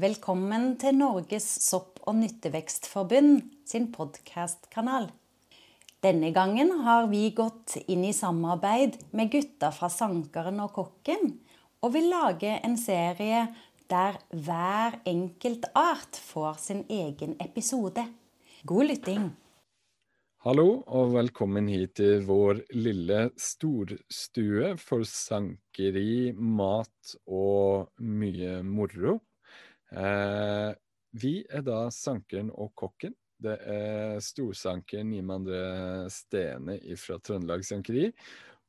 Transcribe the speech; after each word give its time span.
Velkommen 0.00 0.78
til 0.80 0.94
Norges 0.96 1.44
sopp- 1.60 1.98
og 2.08 2.14
nyttevekstforbund 2.16 3.42
sin 3.68 3.90
podkastkanal. 3.92 5.10
Denne 6.00 6.30
gangen 6.32 6.70
har 6.86 7.10
vi 7.10 7.26
gått 7.36 7.74
inn 7.84 8.06
i 8.08 8.14
samarbeid 8.16 8.94
med 9.12 9.28
gutta 9.34 9.68
fra 9.68 9.90
Sankeren 9.92 10.62
og 10.64 10.72
Kokken, 10.78 11.34
og 11.84 11.92
vil 11.92 12.08
lage 12.08 12.54
en 12.64 12.78
serie 12.80 13.42
der 13.92 14.16
hver 14.32 14.96
enkelt 15.04 15.66
art 15.76 16.16
får 16.16 16.56
sin 16.62 16.80
egen 16.88 17.36
episode. 17.44 18.06
God 18.64 18.88
lytting. 18.88 19.26
Hallo, 20.46 20.80
og 20.88 21.12
velkommen 21.18 21.68
hit 21.68 21.98
til 22.00 22.24
vår 22.24 22.64
lille 22.72 23.26
storstue 23.36 24.72
for 24.80 25.04
sankeri, 25.04 26.32
mat 26.32 27.12
og 27.28 27.92
mye 28.00 28.62
moro. 28.64 29.18
Eh, 29.92 30.70
vi 31.20 31.34
er 31.52 31.64
da 31.66 31.84
Sankeren 31.92 32.50
og 32.54 32.72
Kokken. 32.78 33.14
Det 33.42 33.56
er 33.68 34.20
storsankeren 34.22 35.10
Nime 35.10 35.36
André 35.40 35.62
Stene 36.14 36.78
fra 37.00 37.18
Trøndelag 37.20 37.64
Sankeri. 37.66 38.08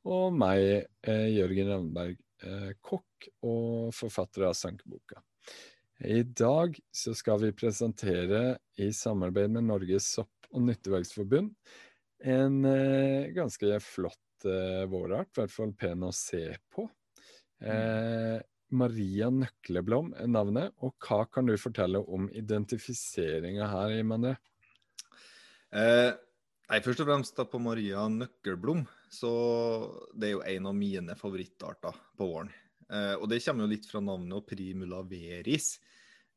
Og 0.10 0.34
meg, 0.36 0.88
eh, 1.08 1.30
Jørgen 1.32 1.70
Ravnberg, 1.72 2.18
eh, 2.44 2.74
kokk 2.82 3.30
og 3.44 3.94
forfatter 3.94 4.50
av 4.50 4.54
Sankerboka. 4.54 5.22
I 6.04 6.24
dag 6.24 6.76
så 6.92 7.16
skal 7.16 7.40
vi 7.40 7.52
presentere, 7.52 8.58
i 8.78 8.90
samarbeid 8.92 9.52
med 9.52 9.64
Norges 9.64 10.04
sopp- 10.18 10.50
og 10.52 10.62
nyttevekstforbund, 10.64 11.56
en 12.26 12.62
ganske 13.34 13.80
flott 13.80 14.18
vårart. 14.44 15.30
I 15.38 15.42
hvert 15.42 15.52
fall 15.52 15.72
pen 15.74 16.00
å 16.00 16.12
se 16.14 16.58
på. 16.72 16.90
Eh, 17.62 18.42
Maria 18.74 19.30
Nøkleblom 19.34 20.12
er 20.20 20.30
navnet. 20.32 20.74
Og 20.84 20.96
hva 21.04 21.24
kan 21.30 21.48
du 21.48 21.56
fortelle 21.62 22.02
om 22.04 22.28
identifiseringa 22.34 23.70
her, 23.72 23.98
Imandre? 24.02 24.36
Eh, 25.74 26.12
Først 26.82 27.04
og 27.04 27.10
fremst 27.10 27.38
da 27.38 27.46
på 27.46 27.60
Maria 27.62 28.08
Nøkkelblom. 28.10 28.86
så 29.12 29.32
Det 30.18 30.28
er 30.28 30.32
jo 30.32 30.42
en 30.42 30.66
av 30.66 30.76
mine 30.76 31.16
favorittarter 31.16 31.94
på 32.18 32.26
våren. 32.26 32.50
Eh, 32.90 33.16
og 33.16 33.30
det 33.30 33.44
kommer 33.44 33.66
jo 33.66 33.74
litt 33.74 33.86
fra 33.86 34.02
navnet 34.02 34.48
Primula 34.48 35.04
veris. 35.04 35.80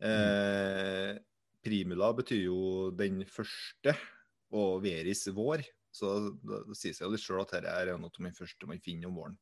Eh, 0.00 1.16
primula 1.64 2.12
betyr 2.12 2.44
jo 2.44 2.90
den 2.90 3.24
første, 3.24 3.96
og 4.52 4.82
veris 4.82 5.26
vår. 5.32 5.64
Så 5.90 6.36
det 6.44 6.76
sier 6.76 6.92
seg 6.92 7.06
jo 7.06 7.14
litt 7.14 7.24
sjøl 7.24 7.40
at 7.40 7.56
dette 7.56 7.72
er 7.72 7.96
noe 7.96 8.10
av 8.12 8.24
det 8.28 8.36
første 8.36 8.68
man 8.68 8.82
finner 8.84 9.08
om 9.08 9.16
våren. 9.16 9.38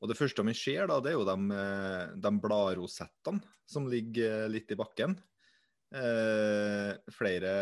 Og 0.00 0.08
Det 0.08 0.16
første 0.16 0.44
vi 0.48 0.54
ser, 0.56 0.86
da, 0.88 0.96
det 1.04 1.12
er 1.12 1.18
jo 1.18 1.26
de, 1.28 1.36
eh, 1.56 2.12
de 2.16 2.30
bladrosettene 2.40 3.42
som 3.68 3.88
ligger 3.90 4.48
litt 4.48 4.72
i 4.72 4.78
bakken. 4.80 5.18
Eh, 5.90 6.92
flere, 7.12 7.52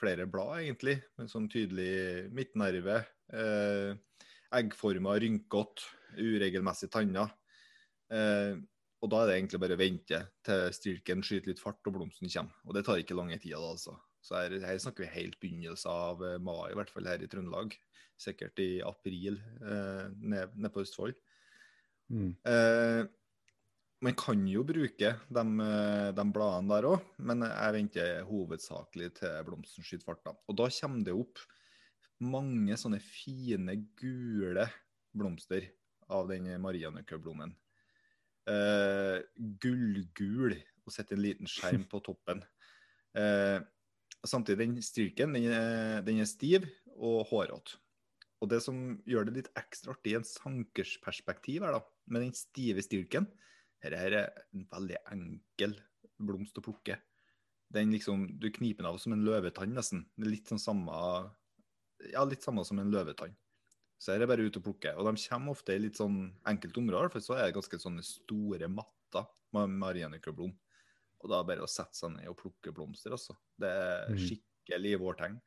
flere, 0.00 0.26
blad, 0.26 0.64
egentlig, 0.64 0.96
med 1.18 1.30
sånn 1.30 1.46
tydelig 1.52 2.30
midtnerve. 2.34 3.02
Eh, 3.30 3.94
eggforma, 4.58 5.18
rynkete, 5.22 5.86
uregelmessig 6.18 6.90
tanner. 6.94 7.30
Eh, 8.10 8.56
og 9.04 9.10
da 9.12 9.20
er 9.20 9.28
det 9.28 9.36
egentlig 9.36 9.60
bare 9.60 9.76
å 9.76 9.80
vente 9.80 10.20
til 10.46 10.66
stilken 10.72 11.22
skyter 11.24 11.52
litt 11.52 11.60
fart 11.60 11.90
og 11.90 11.98
blomsten 11.98 12.30
kommer. 12.32 12.56
Og 12.64 12.76
det 12.76 12.84
tar 12.86 13.02
ikke 13.02 13.16
lange 13.18 13.36
tida, 13.38 13.60
da, 13.60 13.74
altså. 13.76 13.98
Så 14.24 14.38
her, 14.38 14.54
her, 14.64 14.78
snakker 14.80 15.04
vi 15.04 15.12
helt 15.18 15.36
begynnelse 15.42 15.90
av 15.90 16.22
eh, 16.24 16.40
mai, 16.40 16.72
i 16.72 16.78
hvert 16.78 16.92
fall 16.92 17.10
her 17.10 17.20
i 17.20 17.28
Trøndelag. 17.28 17.76
Sikkert 18.16 18.60
i 18.62 18.78
april 18.86 19.36
eh, 19.60 20.06
nede 20.22 20.48
ned, 20.56 20.70
på 20.72 20.84
Østfold. 20.86 21.18
Mm. 22.12 22.32
Eh, 22.44 23.02
man 24.04 24.16
kan 24.20 24.42
jo 24.48 24.64
bruke 24.68 25.14
de, 25.16 25.44
de 26.16 26.24
bladene 26.34 26.70
der 26.74 26.88
òg, 26.90 27.04
men 27.24 27.44
jeg 27.46 27.76
venter 27.78 28.26
hovedsakelig 28.28 29.14
til 29.20 29.36
blomsten 29.46 29.86
skyter 29.86 30.10
fart. 30.10 30.24
da. 30.26 30.34
Og 30.50 30.58
da 30.60 30.68
kommer 30.76 31.06
det 31.06 31.16
opp 31.16 31.40
mange 32.24 32.76
sånne 32.78 33.00
fine, 33.02 33.76
gule 33.98 34.66
blomster 35.14 35.70
av 36.12 36.28
den 36.28 36.50
marianøkkelblommen. 36.62 37.54
Eh, 38.50 39.22
gullgul, 39.62 40.58
og 40.84 40.92
setter 40.92 41.16
en 41.16 41.24
liten 41.24 41.48
skjerm 41.48 41.86
på 41.88 42.02
toppen. 42.08 42.44
Eh, 43.16 43.56
samtidig, 44.26 44.66
den 44.66 44.84
styrken, 44.84 45.32
den 45.36 45.48
er, 45.48 46.04
den 46.04 46.20
er 46.20 46.28
stiv 46.28 46.68
og 46.94 47.24
hårete. 47.30 47.78
Og 48.42 48.50
det 48.52 48.60
som 48.60 48.98
gjør 49.08 49.28
det 49.28 49.38
litt 49.38 49.52
ekstra 49.56 49.94
artig 49.94 50.12
i 50.12 50.18
en 50.18 50.26
sankersperspektiv, 50.28 51.64
er 51.64 51.78
da, 51.78 51.80
med 52.10 52.24
den 52.26 52.34
stive 52.36 52.82
stilken, 52.84 53.26
dette 53.84 54.00
er 54.00 54.16
en 54.20 54.66
veldig 54.70 55.00
enkel 55.12 55.76
blomst 56.24 56.58
å 56.60 56.64
plukke. 56.64 56.98
Den 57.74 57.92
liksom, 57.92 58.26
Du 58.40 58.50
kniper 58.54 58.84
den 58.84 58.90
av 58.92 59.00
som 59.02 59.12
en 59.12 59.24
løvetann, 59.26 59.74
nesten. 59.76 60.04
Litt 60.22 60.48
sånn 60.48 60.62
samme 60.62 60.94
ja, 62.12 62.24
litt 62.24 62.44
samme 62.44 62.64
som 62.66 62.78
en 62.80 62.92
løvetann. 62.92 63.34
Så 63.98 64.12
her 64.12 64.18
er 64.18 64.24
det 64.24 64.30
bare 64.32 64.44
ut 64.44 64.58
og 64.58 64.66
plukke. 64.66 64.92
Og 64.98 65.06
de 65.08 65.28
kommer 65.28 65.54
ofte 65.54 65.76
i 65.76 65.80
litt 65.80 65.98
sånn 66.00 66.18
enkelte 66.50 66.80
områder, 66.82 67.12
for 67.14 67.24
så 67.24 67.38
er 67.38 67.48
det 67.48 67.56
ganske 67.56 67.80
sånne 67.80 68.04
store 68.04 68.68
matter 68.68 69.28
med 69.54 69.76
marienøkkelblom. 69.80 70.52
Og 71.24 71.30
da 71.30 71.38
er 71.38 71.44
det 71.44 71.50
bare 71.52 71.64
å 71.64 71.70
sette 71.70 71.96
seg 71.96 72.12
ned 72.16 72.28
og 72.28 72.36
plukke 72.42 72.74
blomster, 72.76 73.14
altså. 73.16 73.36
Det 73.60 73.70
er 73.70 74.10
mm. 74.12 74.18
skikkelig 74.26 74.96
vårtegn. 75.00 75.38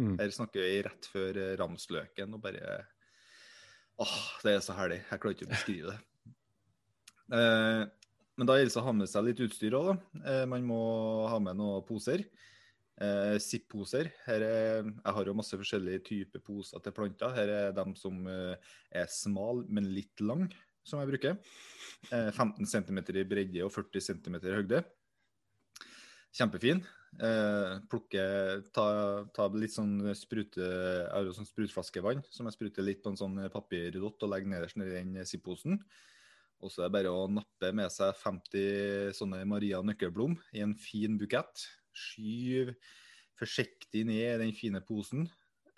Mm. 0.00 0.14
Her 0.18 0.32
snakker 0.34 0.64
vi 0.64 0.80
rett 0.86 1.10
før 1.12 1.38
ramsløken 1.60 2.34
og 2.34 2.42
bare 2.42 2.80
Åh, 4.00 4.18
det 4.44 4.54
er 4.56 4.62
så 4.64 4.76
herlig. 4.76 5.02
Jeg 5.10 5.20
klarer 5.20 5.36
ikke 5.36 5.48
å 5.48 5.50
beskrive 5.50 5.92
det. 5.92 5.98
Eh, 7.36 7.82
men 8.40 8.48
da 8.48 8.56
gjelder 8.56 8.72
det 8.72 8.80
å 8.80 8.86
ha 8.86 8.94
med 8.96 9.10
seg 9.10 9.26
litt 9.26 9.42
utstyr 9.44 9.76
òg, 9.76 9.90
da. 9.90 10.22
Eh, 10.24 10.44
man 10.48 10.64
må 10.64 10.80
ha 11.28 11.40
med 11.42 11.58
noen 11.58 11.84
poser. 11.84 12.24
Eh, 13.00 13.36
Zipp-poser. 13.40 14.10
Jeg 14.28 14.94
har 15.04 15.28
jo 15.28 15.36
masse 15.36 15.56
forskjellige 15.56 16.04
typer 16.08 16.42
poser 16.44 16.80
til 16.84 16.96
planter. 16.96 17.32
Her 17.36 17.52
er 17.58 17.76
de 17.76 17.84
som 18.00 18.24
eh, 18.28 18.72
er 19.02 19.12
smal, 19.12 19.64
men 19.68 19.88
litt 19.92 20.24
lang, 20.24 20.48
som 20.84 21.00
jeg 21.00 21.12
bruker. 21.12 21.36
Eh, 22.08 22.30
15 22.32 22.68
cm 22.68 23.02
i 23.20 23.28
bredde 23.28 23.64
og 23.66 23.72
40 23.76 24.06
cm 24.08 24.40
i 24.40 24.56
høgde. 24.56 24.82
Kjempefin. 26.36 26.82
Eh, 27.18 27.72
plukke, 27.90 28.22
ta, 28.70 28.84
ta, 29.34 29.48
litt 29.58 29.74
sånn 29.74 29.98
sprute, 30.14 30.62
jeg 30.62 31.34
sånn 31.34 31.48
sprutflaskevann 31.48 32.22
som 32.30 32.46
jeg 32.46 32.54
spruter 32.54 32.86
litt 32.86 33.02
på 33.02 33.10
en 33.10 33.18
sånn 33.18 33.34
papirdott 33.50 34.22
og 34.22 34.30
legger 34.30 34.52
nederst 34.52 34.78
nedi 34.78 34.94
den 34.94 35.18
Zipp-posen. 35.26 35.80
Og 36.60 36.70
så 36.70 36.84
er 36.84 36.90
det 36.90 36.96
bare 36.98 37.12
å 37.12 37.26
nappe 37.32 37.72
med 37.74 37.90
seg 37.92 38.14
50 38.20 39.16
sånne 39.16 39.42
Maria 39.48 39.80
nøkkelblom 39.82 40.36
i 40.54 40.62
en 40.62 40.76
fin 40.78 41.16
bukett. 41.18 41.66
Skyv 41.96 42.74
forsiktig 43.40 44.04
ned 44.06 44.26
i 44.36 44.40
den 44.44 44.54
fine 44.56 44.82
posen. 44.84 45.26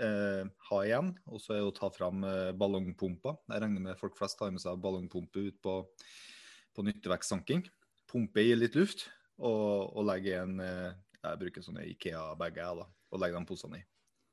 Eh, 0.03 0.43
ha 0.69 0.83
igjen. 0.83 1.15
Og 1.31 1.41
så 1.41 1.55
er 1.55 1.63
det 1.63 1.71
å 1.71 1.77
ta 1.77 1.91
fram 1.95 2.27
eh, 2.27 2.51
ballongpumpa. 2.59 3.37
Jeg 3.47 3.65
regner 3.65 3.87
med 3.87 4.01
folk 4.01 4.19
flest 4.19 4.41
tar 4.41 4.53
med 4.53 4.63
seg 4.63 4.83
ballongpumpe 4.83 5.47
ut 5.49 5.59
på, 5.65 5.79
på 6.75 6.87
nyttevekstsanking. 6.91 7.65
Pumpe 8.11 8.43
i 8.43 8.57
litt 8.59 8.77
luft 8.77 9.07
og, 9.41 9.97
og 9.97 10.05
legge 10.09 10.37
en 10.41 10.59
eh, 10.61 10.93
Jeg 11.23 11.39
bruker 11.39 11.65
sånne 11.65 11.87
Ikea-bager 11.87 12.83
og 12.83 13.21
legge 13.23 13.39
de 13.39 13.49
posene 13.49 13.79
i. 13.79 13.85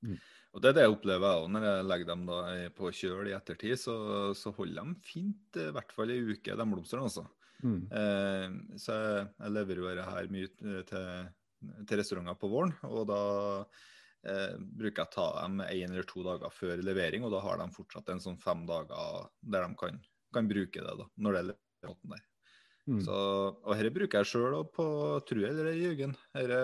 Mm. 0.04 0.18
Og 0.52 0.60
Det 0.60 0.68
er 0.68 0.76
det 0.76 0.84
jeg 0.84 0.92
opplever 0.92 1.24
jeg 1.30 1.42
også 1.42 1.52
når 1.54 1.64
jeg 1.64 1.84
legger 1.88 2.08
dem 2.10 2.24
da 2.28 2.40
på 2.76 2.90
kjøl 2.92 3.30
i 3.30 3.36
ettertid. 3.38 3.78
Så, 3.80 3.94
så 4.36 4.52
holder 4.52 4.90
de 4.90 5.06
fint, 5.06 5.56
i 5.56 5.70
hvert 5.72 5.94
fall 5.96 6.12
i 6.12 6.20
uke, 6.20 6.58
de 6.58 6.66
blomstene. 6.74 7.08
altså. 7.08 7.24
Mm. 7.62 7.86
Eh, 7.88 8.76
så 8.82 8.98
jeg, 8.98 9.30
jeg 9.38 9.56
leverer 9.56 10.04
her 10.04 10.28
mye 10.34 10.52
til, 10.60 11.32
til 11.88 12.02
restauranter 12.02 12.36
på 12.36 12.52
våren. 12.52 12.76
Og 12.90 13.08
da 13.08 13.22
eh, 14.28 14.56
bruker 14.58 15.02
jeg 15.02 15.10
å 15.10 15.14
ta 15.14 15.28
dem 15.40 15.62
én 15.66 15.92
eller 15.92 16.08
to 16.08 16.24
dager 16.26 16.54
før 16.54 16.82
levering, 16.84 17.26
og 17.26 17.34
da 17.34 17.42
har 17.44 17.60
de 17.60 17.68
fortsatt 17.74 18.12
en 18.12 18.22
sånn 18.22 18.40
fem 18.42 18.64
dager 18.68 19.28
der 19.40 19.66
de 19.66 19.78
kan, 19.80 20.02
kan 20.34 20.50
bruke 20.50 20.84
det 20.84 20.96
da, 21.00 21.08
når 21.16 21.36
det 21.36 21.42
er 21.42 21.50
levert 21.52 22.06
der. 22.14 22.28
Mm. 22.90 22.98
Så, 23.06 23.14
og 23.14 23.76
dette 23.78 23.94
bruker 23.94 24.22
jeg 24.22 24.32
sjøl 24.32 24.56
på 24.74 24.84
Tru 25.28 25.44
eller 25.46 25.70
Jørgen. 25.78 26.16
Dette 26.34 26.62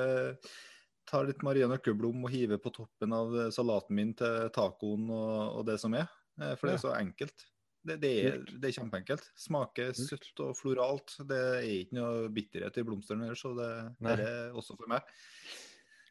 tar 1.08 1.28
litt 1.28 1.44
Maria 1.46 1.68
Nøkkelblom 1.70 2.26
og 2.26 2.32
hiver 2.32 2.58
på 2.60 2.72
toppen 2.74 3.14
av 3.16 3.36
salaten 3.54 3.96
min 3.96 4.10
til 4.18 4.50
tacoen 4.54 5.06
og, 5.14 5.60
og 5.60 5.62
det 5.68 5.78
som 5.80 5.94
er. 5.96 6.10
Eh, 6.42 6.54
for 6.58 6.68
det 6.68 6.74
er 6.76 6.82
så 6.82 6.96
enkelt. 6.98 7.46
Det, 7.88 7.96
det, 8.02 8.10
er, 8.26 8.42
det 8.50 8.68
er, 8.68 8.74
kjempeenkelt. 8.76 9.30
Smaker 9.38 9.94
søtt 9.96 10.42
og 10.44 10.52
floralt. 10.58 11.14
Det 11.28 11.38
er 11.38 11.68
ikke 11.78 11.96
noe 11.96 12.28
bitterhet 12.34 12.80
i 12.80 12.84
blomstene 12.84 13.30
så 13.38 13.54
det, 13.56 13.70
det, 14.02 14.18
er 14.18 14.58
også 14.58 14.76
for 14.76 14.90
meg. 14.90 15.06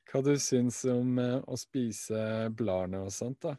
Hva 0.08 0.22
du 0.24 0.34
syns 0.40 0.82
om 0.88 1.18
eh, 1.20 1.40
å 1.44 1.58
spise 1.60 2.20
bladene 2.56 3.04
og 3.04 3.14
sånt, 3.14 3.44
da? 3.44 3.56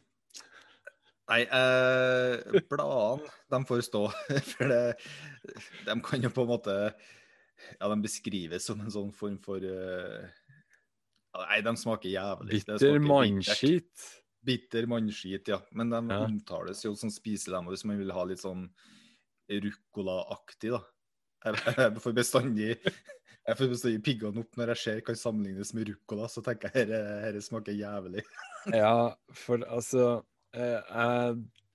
Nei, 1.29 1.43
eh, 1.45 2.61
bladene 2.71 3.29
de 3.53 3.59
får 3.69 3.83
stå. 3.85 4.03
For 4.51 4.71
det, 4.71 4.83
de 5.85 5.97
kan 6.05 6.25
jo 6.25 6.31
på 6.33 6.45
en 6.45 6.53
måte 6.55 6.77
Ja, 7.75 7.89
de 7.91 7.97
beskrives 8.01 8.65
som 8.65 8.81
en 8.81 8.93
sånn 8.93 9.11
form 9.13 9.35
for 9.43 9.59
uh, 9.59 10.23
Nei, 11.35 11.59
de 11.61 11.73
smaker 11.77 12.09
jævlig. 12.09 12.63
Bitter 12.63 13.01
mannskit. 13.03 14.07
Bitter 14.47 14.87
mannskit, 14.89 15.51
ja. 15.51 15.59
Men 15.75 15.91
de 15.91 15.99
ja. 16.07 16.21
omtales 16.23 16.81
jo 16.85 16.95
som 16.97 17.11
spiselemmer 17.13 17.75
hvis 17.75 17.85
man 17.85 17.99
vil 17.99 18.15
ha 18.15 18.23
litt 18.25 18.41
sånn 18.41 18.63
ruccolaaktig, 19.49 20.73
da. 20.73 20.81
Jeg 21.77 22.01
får 22.03 22.15
bestandig 22.17 22.73
jeg 23.49 23.57
får 23.59 23.75
si 23.81 23.93
piggene 24.05 24.43
opp 24.43 24.57
når 24.59 24.73
jeg 24.73 24.81
ser 24.83 25.03
hva 25.05 25.15
sammenlignes 25.17 25.73
med 25.77 25.89
ruccola, 25.89 26.29
så 26.29 26.43
tenker 26.45 26.73
jeg 26.73 26.87
at 26.87 26.91
dette 27.25 27.43
smaker 27.45 27.77
jævlig. 27.77 28.25
ja, 28.81 28.95
for 29.33 29.65
altså 29.65 30.07
eh, 30.53 31.29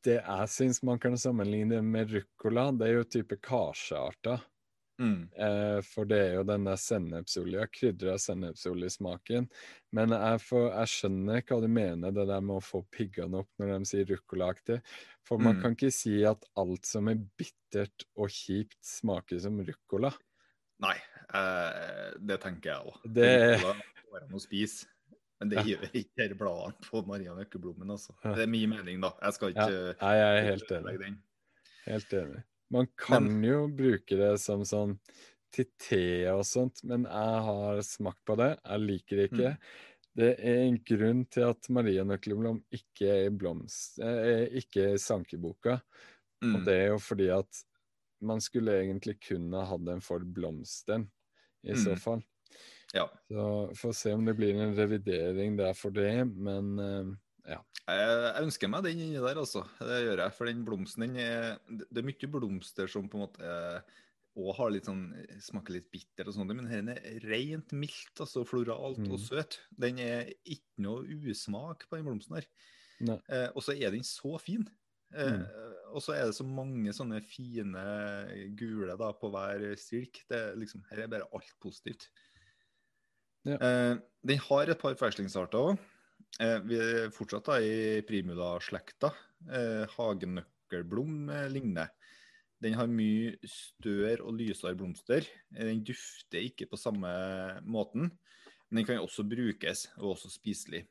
Det 0.04 0.18
jeg 0.20 0.50
syns 0.52 0.82
man 0.86 1.00
kan 1.02 1.16
sammenligne 1.18 1.80
med 1.82 2.12
ruccola, 2.14 2.70
det 2.76 2.90
er 2.90 2.98
jo 3.00 3.06
type 3.16 3.40
karsearter. 3.42 4.42
Mm. 5.02 5.26
Eh, 5.36 5.80
for 5.82 6.06
det 6.06 6.20
er 6.22 6.36
jo 6.36 6.44
denne 6.46 6.76
sennepsolja, 6.78 7.66
krydra 7.72 8.14
sennepsoljesmaken. 8.20 9.48
Men 9.96 10.14
jeg, 10.14 10.42
får, 10.44 10.68
jeg, 10.68 10.92
skjønner 10.92 11.42
hva 11.48 11.58
du 11.64 11.68
mener, 11.70 12.14
det 12.14 12.28
der 12.30 12.44
med 12.44 12.60
å 12.60 12.64
få 12.64 12.84
piggene 12.94 13.42
opp 13.42 13.50
når 13.58 13.74
de 13.74 13.90
sier 13.90 14.06
ruccolaaktig. 14.12 14.78
For 15.26 15.42
man 15.42 15.58
mm. 15.58 15.64
kan 15.64 15.74
ikke 15.78 15.94
si 15.94 16.20
at 16.28 16.46
alt 16.60 16.86
som 16.86 17.10
er 17.10 17.18
bittert 17.40 18.06
og 18.14 18.30
kjipt, 18.30 18.78
smaker 18.86 19.42
som 19.42 19.58
ruccola. 19.64 20.12
Nei, 20.84 20.96
det 22.20 22.40
tenker 22.42 22.70
jeg 22.70 22.90
òg. 22.90 23.06
Det 23.16 23.30
går 23.62 24.24
an 24.24 24.36
å 24.36 24.42
spise. 24.42 24.90
Men 25.42 25.50
det 25.50 25.64
gjør 25.66 25.96
ikke 25.98 26.26
bladene 26.38 26.86
på 26.86 27.02
Maria 27.08 27.34
Nøkkelblommen, 27.36 27.90
altså. 27.96 28.14
Det 28.22 28.46
er 28.46 28.50
min 28.50 28.70
mening, 28.70 29.00
da. 29.02 29.10
Jeg 29.26 29.36
skal 29.36 29.54
ikke 29.54 29.70
ja, 29.70 30.12
jeg 30.16 30.26
er 30.26 30.46
helt 30.48 30.74
enig. 30.78 31.14
Helt 31.84 32.14
enig. 32.20 32.44
Man 32.74 32.88
kan 32.98 33.26
men, 33.26 33.42
jo 33.44 33.64
bruke 33.68 34.18
det 34.18 34.30
som 34.42 34.62
sånn 34.66 34.94
til 35.54 35.68
te 35.78 36.04
og 36.32 36.42
sånt, 36.48 36.80
men 36.88 37.04
jeg 37.06 37.42
har 37.48 37.82
smakt 37.86 38.22
på 38.26 38.38
det. 38.40 38.54
Jeg 38.62 38.84
liker 38.86 39.20
det 39.20 39.26
ikke. 39.30 39.52
Mm. 39.52 39.92
Det 40.14 40.30
er 40.38 40.60
en 40.62 40.80
grunn 40.86 41.22
til 41.34 41.46
at 41.50 41.68
Maria 41.74 42.06
Nøkkelblom 42.06 42.60
ikke 42.74 43.10
er 43.10 43.28
i 43.28 43.34
blomst, 43.34 43.98
eh, 44.02 44.46
ikke 44.62 44.92
i 44.94 45.00
sankeboka. 45.02 45.80
Mm. 46.44 46.54
Og 46.54 46.66
det 46.66 46.76
er 46.78 46.90
jo 46.92 46.98
fordi 47.02 47.30
at 47.34 47.64
man 48.26 48.42
skulle 48.44 48.78
egentlig 48.82 49.18
kunne 49.22 49.64
hatt 49.68 49.84
den 49.86 50.02
for 50.04 50.24
blomsten, 50.24 51.08
i 51.64 51.74
mm. 51.74 51.82
så 51.84 51.96
fall. 52.00 52.24
Ja. 52.94 53.08
Så 53.28 53.44
får 53.80 53.94
se 53.98 54.14
om 54.14 54.24
det 54.26 54.36
blir 54.38 54.54
en 54.54 54.76
revidering 54.76 55.56
der 55.58 55.74
for 55.76 55.94
det, 55.94 56.24
men 56.28 56.74
uh, 56.78 57.14
ja. 57.48 57.58
Jeg 57.84 58.44
ønsker 58.46 58.70
meg 58.72 58.86
den 58.86 59.02
inni 59.04 59.20
der, 59.20 59.36
altså. 59.40 59.64
Det 59.80 59.98
gjør 60.06 60.22
jeg. 60.22 60.34
For 60.36 60.48
den 60.48 60.62
blomsten, 60.64 61.04
den 61.04 61.18
er 61.20 61.58
Det 61.68 62.00
er 62.00 62.06
mye 62.06 62.30
blomster 62.32 62.88
som 62.88 63.10
på 63.10 63.18
en 63.18 63.26
måte 63.26 63.58
og 64.34 64.50
har 64.58 64.72
litt 64.74 64.88
sånn, 64.88 65.04
smaker 65.42 65.76
litt 65.76 65.90
bitter 65.94 66.26
og 66.26 66.34
sånt, 66.34 66.50
men 66.58 66.66
den 66.66 66.90
er 66.90 67.20
rent 67.22 67.70
mildt, 67.76 68.16
altså 68.18 68.42
floralt 68.48 68.98
mm. 69.04 69.12
og 69.14 69.20
søt. 69.22 69.60
Den 69.70 70.00
er 70.02 70.32
ikke 70.42 70.82
noe 70.82 71.18
usmak 71.30 71.86
på 71.86 72.00
den 72.00 72.08
blomsten 72.08 72.40
her. 72.40 72.48
Eh, 73.04 73.46
og 73.52 73.62
så 73.62 73.76
er 73.76 73.94
den 73.94 74.02
så 74.06 74.34
fin. 74.42 74.66
Eh, 75.14 75.38
mm. 75.38 75.72
Og 75.94 76.02
så 76.02 76.16
er 76.16 76.26
det 76.26 76.34
så 76.36 76.46
mange 76.46 76.90
sånne 76.96 77.20
fine 77.22 77.82
gule 78.58 78.96
da, 78.98 79.12
på 79.14 79.30
hver 79.30 79.66
stilk. 79.78 80.24
Det, 80.30 80.40
liksom, 80.58 80.82
her 80.90 81.04
er 81.04 81.12
bare 81.12 81.28
alt 81.30 81.52
positivt. 81.62 82.08
Ja. 83.46 83.58
Eh, 83.58 83.92
den 84.26 84.40
har 84.48 84.72
et 84.72 84.80
par 84.80 84.96
ferslingsarter 84.98 85.70
òg. 85.70 85.84
Eh, 86.42 86.58
vi 86.66 86.80
er 86.80 87.12
fortsatt 87.14 87.46
da 87.46 87.60
i 87.62 88.02
primula-slekta. 88.08 89.12
Eh, 89.44 89.84
hagenøkkelblom 89.94 91.30
eh, 91.30 91.50
ligner. 91.52 91.92
Den 92.64 92.74
har 92.78 92.88
mye 92.90 93.36
større 93.50 94.24
og 94.24 94.38
lysere 94.38 94.74
blomster. 94.78 95.26
Eh, 95.54 95.68
den 95.68 95.84
dufter 95.86 96.42
ikke 96.42 96.66
på 96.70 96.80
samme 96.80 97.12
måten, 97.62 98.10
men 98.66 98.80
den 98.80 98.88
kan 98.88 99.04
også 99.04 99.26
brukes, 99.28 99.86
og 100.00 100.14
også 100.16 100.32
spiselig. 100.32 100.86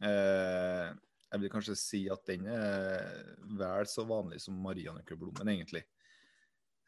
Eh, 0.00 0.95
jeg 1.36 1.44
vil 1.44 1.52
kanskje 1.52 1.76
si 1.78 2.00
at 2.12 2.24
den 2.28 2.48
er 2.48 3.36
vel 3.60 3.88
så 3.90 4.06
vanlig 4.08 4.40
som 4.42 4.56
marianøkkelblommen, 4.64 5.52
egentlig. 5.52 5.84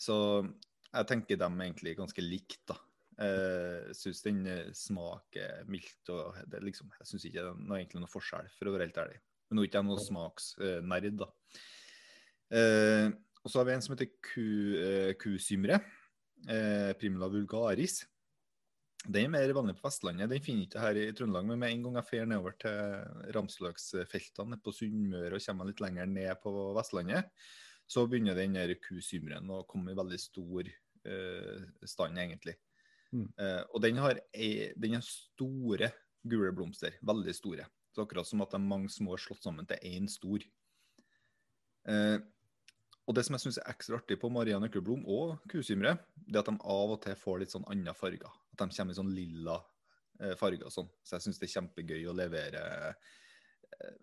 Så 0.01 0.17
jeg 0.89 1.09
tenker 1.11 1.41
dem 1.41 1.59
egentlig 1.61 1.97
ganske 1.99 2.25
likt, 2.25 2.63
da. 2.71 2.79
Jeg 3.19 3.39
uh, 3.91 3.95
syns 3.99 4.21
den 4.23 4.45
eh, 4.47 4.69
smaker 4.79 5.65
mildt. 5.67 6.11
og 6.15 6.37
det, 6.47 6.61
liksom, 6.63 6.93
Jeg 7.01 7.09
syns 7.11 7.25
ikke 7.27 7.43
det 7.43 7.51
er 7.51 7.81
egentlig 7.81 8.03
noe 8.05 8.13
forskjell, 8.13 8.51
for 8.55 8.71
å 8.71 8.75
være 8.77 8.87
helt 8.87 9.01
ærlig. 9.03 9.19
Men 9.49 9.59
nå 9.59 9.65
er 9.65 9.69
ikke 9.69 9.81
jeg 9.81 9.89
noen 9.89 10.05
smaksnerd, 10.05 11.09
da. 11.25 11.29
Uh, 12.55 13.09
og 13.43 13.51
så 13.51 13.61
har 13.61 13.69
vi 13.69 13.75
en 13.75 13.85
som 13.85 13.97
heter. 13.97 14.09
Uh, 16.47 16.93
Primula 17.01 17.29
vulgaris. 17.33 18.05
Den 19.07 19.29
er 19.29 19.31
mer 19.33 19.55
vanlig 19.55 19.77
på 19.79 19.87
Vestlandet. 19.87 20.31
Den 20.31 20.43
finner 20.45 20.67
ikke 20.67 20.83
her 20.83 20.99
i 20.99 21.07
Trøndelag. 21.17 21.47
Men 21.47 21.63
med 21.63 21.73
en 21.73 21.85
gang 21.87 21.99
jeg 22.01 22.09
drar 22.11 22.31
nedover 22.33 22.57
til 22.61 23.33
ramsløksfeltene 23.37 24.59
på 24.63 24.75
Sunnmøre 24.75 25.39
og 25.39 25.45
kommer 25.45 25.71
litt 25.71 25.83
lenger 25.85 26.11
ned 26.11 26.33
på 26.43 26.53
Vestlandet, 26.77 27.31
så 27.89 28.05
begynner 28.11 28.37
den 28.37 28.59
kusymren 28.83 29.49
å 29.55 29.63
komme 29.71 29.95
i 29.95 29.99
veldig 29.99 30.19
stor 30.21 30.69
stand, 31.89 32.19
egentlig. 32.21 32.59
Mm. 33.15 33.29
Uh, 33.41 33.63
og 33.73 33.83
den 33.85 34.01
har, 34.03 34.21
den 34.77 34.97
har, 34.99 35.05
store 35.05 35.93
gule 36.29 36.53
blomster. 36.53 36.99
Veldig 37.07 37.35
store. 37.37 37.69
Så 37.95 38.05
akkurat 38.05 38.29
som 38.29 38.43
at 38.45 38.53
de 38.53 38.61
mange 38.63 38.91
små 38.93 39.15
er 39.17 39.23
slått 39.23 39.47
sammen 39.47 39.69
til 39.69 39.81
én 39.89 40.09
stor. 40.11 40.45
Uh, 41.89 42.19
og 43.09 43.17
det 43.17 43.25
som 43.25 43.39
jeg 43.39 43.47
syns 43.47 43.61
er 43.63 43.71
ekstra 43.73 43.97
artig 44.03 44.19
på 44.21 44.29
Maria 44.33 44.59
Nøkkelblom 44.61 45.07
og 45.09 45.39
kusymre, 45.49 45.97
det 46.27 46.37
er 46.37 46.45
at 46.45 46.51
de 46.51 46.59
av 46.61 46.93
og 46.93 47.01
til 47.07 47.17
får 47.17 47.41
litt 47.41 47.55
sånn 47.55 47.65
andre 47.73 47.95
farger. 47.97 48.35
At 48.59 48.65
de 48.65 48.75
kommer 48.75 48.95
i 48.95 48.99
sånn 48.99 49.15
lilla 49.15 49.55
uh, 49.63 50.35
farger 50.41 50.67
og 50.67 50.75
sånn. 50.75 50.91
Så 51.03 51.17
jeg 51.17 51.29
syns 51.29 51.41
det 51.41 51.49
er 51.49 51.55
kjempegøy 51.59 52.09
å 52.11 52.17
levere 52.17 52.65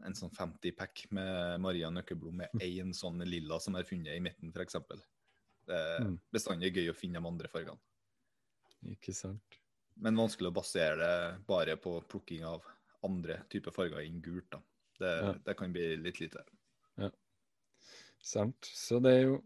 en 0.06 0.16
sånn 0.16 0.32
50-pack 0.32 1.06
med 1.16 1.60
Maria 1.64 1.90
Nøkkelblom 1.92 2.38
med 2.44 2.64
én 2.64 2.94
sånn 2.96 3.20
lilla 3.28 3.58
som 3.60 3.76
er 3.76 3.88
funnet 3.88 4.16
i 4.16 4.24
midten, 4.24 4.54
f.eks. 4.54 4.78
Det 5.66 5.76
er 5.76 6.06
mm. 6.06 6.16
bestandig 6.32 6.72
gøy 6.76 6.92
å 6.92 6.96
finne 6.96 7.20
de 7.20 7.32
andre 7.32 7.50
fargene. 7.52 7.82
Ikke 8.94 9.16
sant. 9.18 9.58
Men 10.02 10.20
vanskelig 10.20 10.52
å 10.52 10.56
basere 10.56 10.96
det 11.02 11.46
bare 11.48 11.78
på 11.82 11.98
plukking 12.12 12.46
av 12.48 12.66
andre 13.08 13.42
typer 13.52 13.74
farger 13.76 14.04
enn 14.04 14.22
gult. 14.24 14.48
da. 14.52 14.62
Det, 15.00 15.12
ja. 15.12 15.34
det, 15.48 15.56
kan 15.60 15.74
bli 15.76 15.88
litt 16.00 16.22
lite. 16.22 16.44
Ja, 17.02 17.10
sant. 18.24 18.70
Så 18.72 19.02
det 19.04 19.16
er 19.16 19.24
jo 19.26 19.40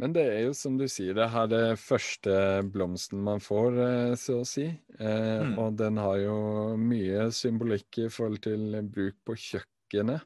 Men 0.00 0.14
det 0.16 0.22
er 0.32 0.38
jo 0.46 0.52
som 0.56 0.76
du 0.80 0.86
sier, 0.88 1.12
det 1.16 1.28
her 1.32 1.52
er 1.56 1.80
første 1.80 2.34
blomsten 2.72 3.20
man 3.24 3.42
får, 3.44 3.80
eh, 3.84 4.12
så 4.20 4.40
å 4.40 4.46
si. 4.48 4.66
Eh, 4.96 5.42
mm. 5.44 5.56
Og 5.60 5.74
den 5.80 6.00
har 6.00 6.20
jo 6.22 6.36
mye 6.80 7.28
symbolikk 7.36 8.00
i 8.06 8.08
forhold 8.12 8.40
til 8.46 8.78
bruk 8.88 9.18
på 9.28 9.36
kjøkkenet. 9.48 10.24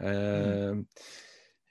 Eh, 0.00 0.74
mm. 0.76 0.82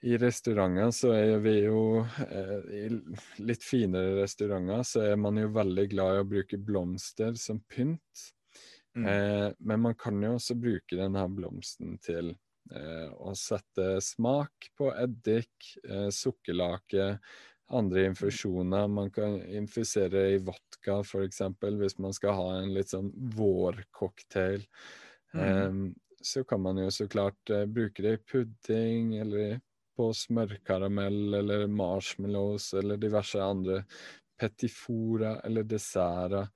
I 0.06 0.16
restauranter 0.20 0.90
så 0.94 1.12
er 1.16 1.38
vi 1.42 1.54
jo 1.64 2.02
eh, 2.04 2.56
I 2.78 3.42
litt 3.46 3.62
finere 3.64 4.18
restauranter 4.20 4.82
så 4.86 5.04
er 5.12 5.20
man 5.20 5.38
jo 5.40 5.52
veldig 5.54 5.86
glad 5.94 6.16
i 6.16 6.24
å 6.24 6.28
bruke 6.28 6.58
blomster 6.62 7.38
som 7.40 7.62
pynt. 7.70 8.26
Mm. 8.96 9.06
Eh, 9.06 9.48
men 9.58 9.82
man 9.86 9.96
kan 9.98 10.18
jo 10.22 10.34
også 10.36 10.58
bruke 10.58 10.98
denne 10.98 11.24
blomsten 11.32 11.96
til 12.04 12.34
eh, 12.74 13.10
å 13.12 13.34
sette 13.38 14.00
smak 14.04 14.70
på 14.78 14.90
eddik, 14.94 15.74
eh, 15.88 16.08
sukkerlake, 16.14 17.18
andre 17.76 18.06
infusjoner. 18.10 18.88
Man 18.88 19.10
kan 19.10 19.40
infusere 19.42 20.28
i 20.34 20.38
vodka 20.38 21.00
f.eks. 21.02 21.42
hvis 21.80 21.98
man 21.98 22.14
skal 22.14 22.38
ha 22.38 22.48
en 22.60 22.74
litt 22.74 22.94
sånn 22.94 23.12
vårcocktail. 23.36 24.66
Mm. 25.36 25.90
så 26.22 26.44
kan 26.48 26.62
man 26.62 26.78
jo 26.80 26.90
så 26.90 27.04
klart 27.12 27.50
eh, 27.52 27.66
bruke 27.68 28.02
det 28.02 28.12
i 28.16 28.20
pudding 28.30 29.16
eller 29.20 29.58
på 29.96 30.06
smørkaramell 30.14 31.34
eller 31.34 31.66
marshmallows 31.66 32.70
eller 32.78 32.96
diverse 32.96 33.42
andre 33.42 33.82
petifora 34.40 35.40
eller 35.40 35.62
desserter. 35.62 36.48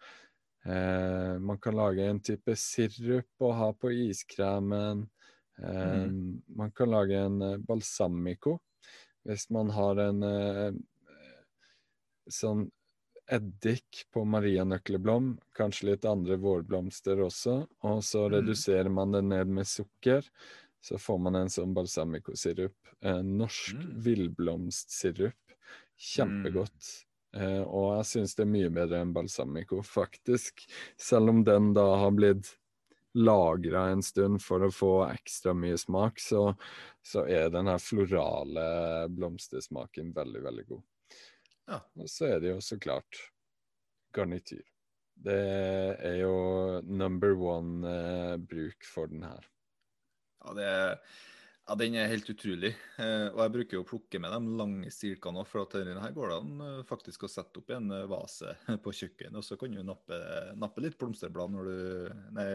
Eh, 0.65 1.39
man 1.39 1.59
kan 1.59 1.77
lage 1.77 2.05
en 2.05 2.21
type 2.21 2.57
sirup 2.57 3.47
og 3.47 3.55
ha 3.57 3.71
på 3.73 3.93
iskremen. 4.09 5.07
Eh, 5.63 6.03
mm. 6.05 6.43
Man 6.57 6.73
kan 6.73 6.91
lage 6.91 7.19
en 7.19 7.43
eh, 7.43 7.57
balsamico 7.59 8.59
hvis 9.29 9.51
man 9.51 9.71
har 9.77 9.99
en 10.01 10.23
eh, 10.25 10.71
sånn 12.31 12.69
eddik 13.31 14.07
på 14.11 14.25
marianøkleblom, 14.27 15.35
kanskje 15.55 15.93
litt 15.93 16.07
andre 16.09 16.39
vårblomster 16.41 17.21
også, 17.23 17.61
og 17.87 18.01
så 18.05 18.25
mm. 18.25 18.33
reduserer 18.35 18.91
man 18.91 19.15
det 19.15 19.23
ned 19.29 19.53
med 19.61 19.69
sukker. 19.69 20.27
Så 20.81 20.97
får 20.99 21.19
man 21.21 21.37
en 21.37 21.53
sånn 21.53 21.75
balsamicosirup. 21.77 22.77
En 23.05 23.35
norsk 23.39 23.77
mm. 23.77 23.93
villblomstsirup. 24.07 25.55
Kjempegodt. 26.01 26.89
Mm. 27.37 27.43
Eh, 27.43 27.63
og 27.63 27.91
jeg 27.99 28.09
syns 28.11 28.35
det 28.35 28.47
er 28.47 28.55
mye 28.55 28.71
bedre 28.75 29.03
enn 29.05 29.13
balsamico, 29.15 29.83
faktisk. 29.99 30.65
Selv 30.99 31.35
om 31.35 31.45
den 31.47 31.75
da 31.77 31.85
har 32.01 32.17
blitt 32.17 32.55
lagra 33.19 33.89
en 33.91 34.03
stund 34.03 34.43
for 34.43 34.63
å 34.63 34.71
få 34.75 34.93
ekstra 35.09 35.55
mye 35.57 35.79
smak, 35.79 36.21
så, 36.23 36.51
så 37.03 37.25
er 37.27 37.51
den 37.51 37.71
her 37.71 37.81
florale 37.83 38.65
blomstersmaken 39.11 40.13
veldig, 40.17 40.43
veldig 40.47 40.67
god. 40.69 40.85
Ja. 41.71 41.81
Og 41.99 42.11
så 42.11 42.33
er 42.35 42.43
det 42.43 42.53
jo 42.53 42.61
så 42.65 42.79
klart 42.83 43.23
garnityr. 44.15 44.63
Det 45.21 45.41
er 46.01 46.17
jo 46.23 46.37
number 46.87 47.35
one 47.37 47.91
eh, 47.91 48.37
bruk 48.41 48.87
for 48.89 49.11
den 49.11 49.27
her. 49.27 49.45
Ja, 50.41 50.55
det 50.57 50.69
er 50.71 50.95
ja, 51.69 51.77
Den 51.79 51.97
er 51.99 52.11
helt 52.11 52.29
utrolig. 52.33 52.73
Eh, 52.99 53.27
og 53.31 53.41
Jeg 53.45 53.55
bruker 53.57 53.79
jo 53.79 53.83
å 53.85 53.89
plukke 53.89 54.21
med 54.23 54.33
de 54.35 54.57
lange 54.59 54.93
stilkene 54.95 55.45
for 55.49 55.65
at 55.65 55.77
denne 55.79 56.03
her 56.03 56.15
går 56.17 56.33
det 56.33 56.39
an 56.41 56.65
eh, 56.67 56.79
faktisk 56.89 57.27
å 57.27 57.31
sette 57.31 57.61
opp 57.61 57.71
i 57.71 57.77
en 57.77 57.91
eh, 57.95 58.09
vase 58.11 58.55
på 58.85 58.95
kjøkkenet. 59.01 59.39
Og 59.39 59.47
så 59.47 59.59
kan 59.61 59.75
du 59.75 59.83
nappe, 59.87 60.19
nappe 60.59 60.85
litt 60.85 60.99
blomsterblad 61.01 61.55
når 61.55 61.71
du 61.71 61.79
Nei, 62.37 62.49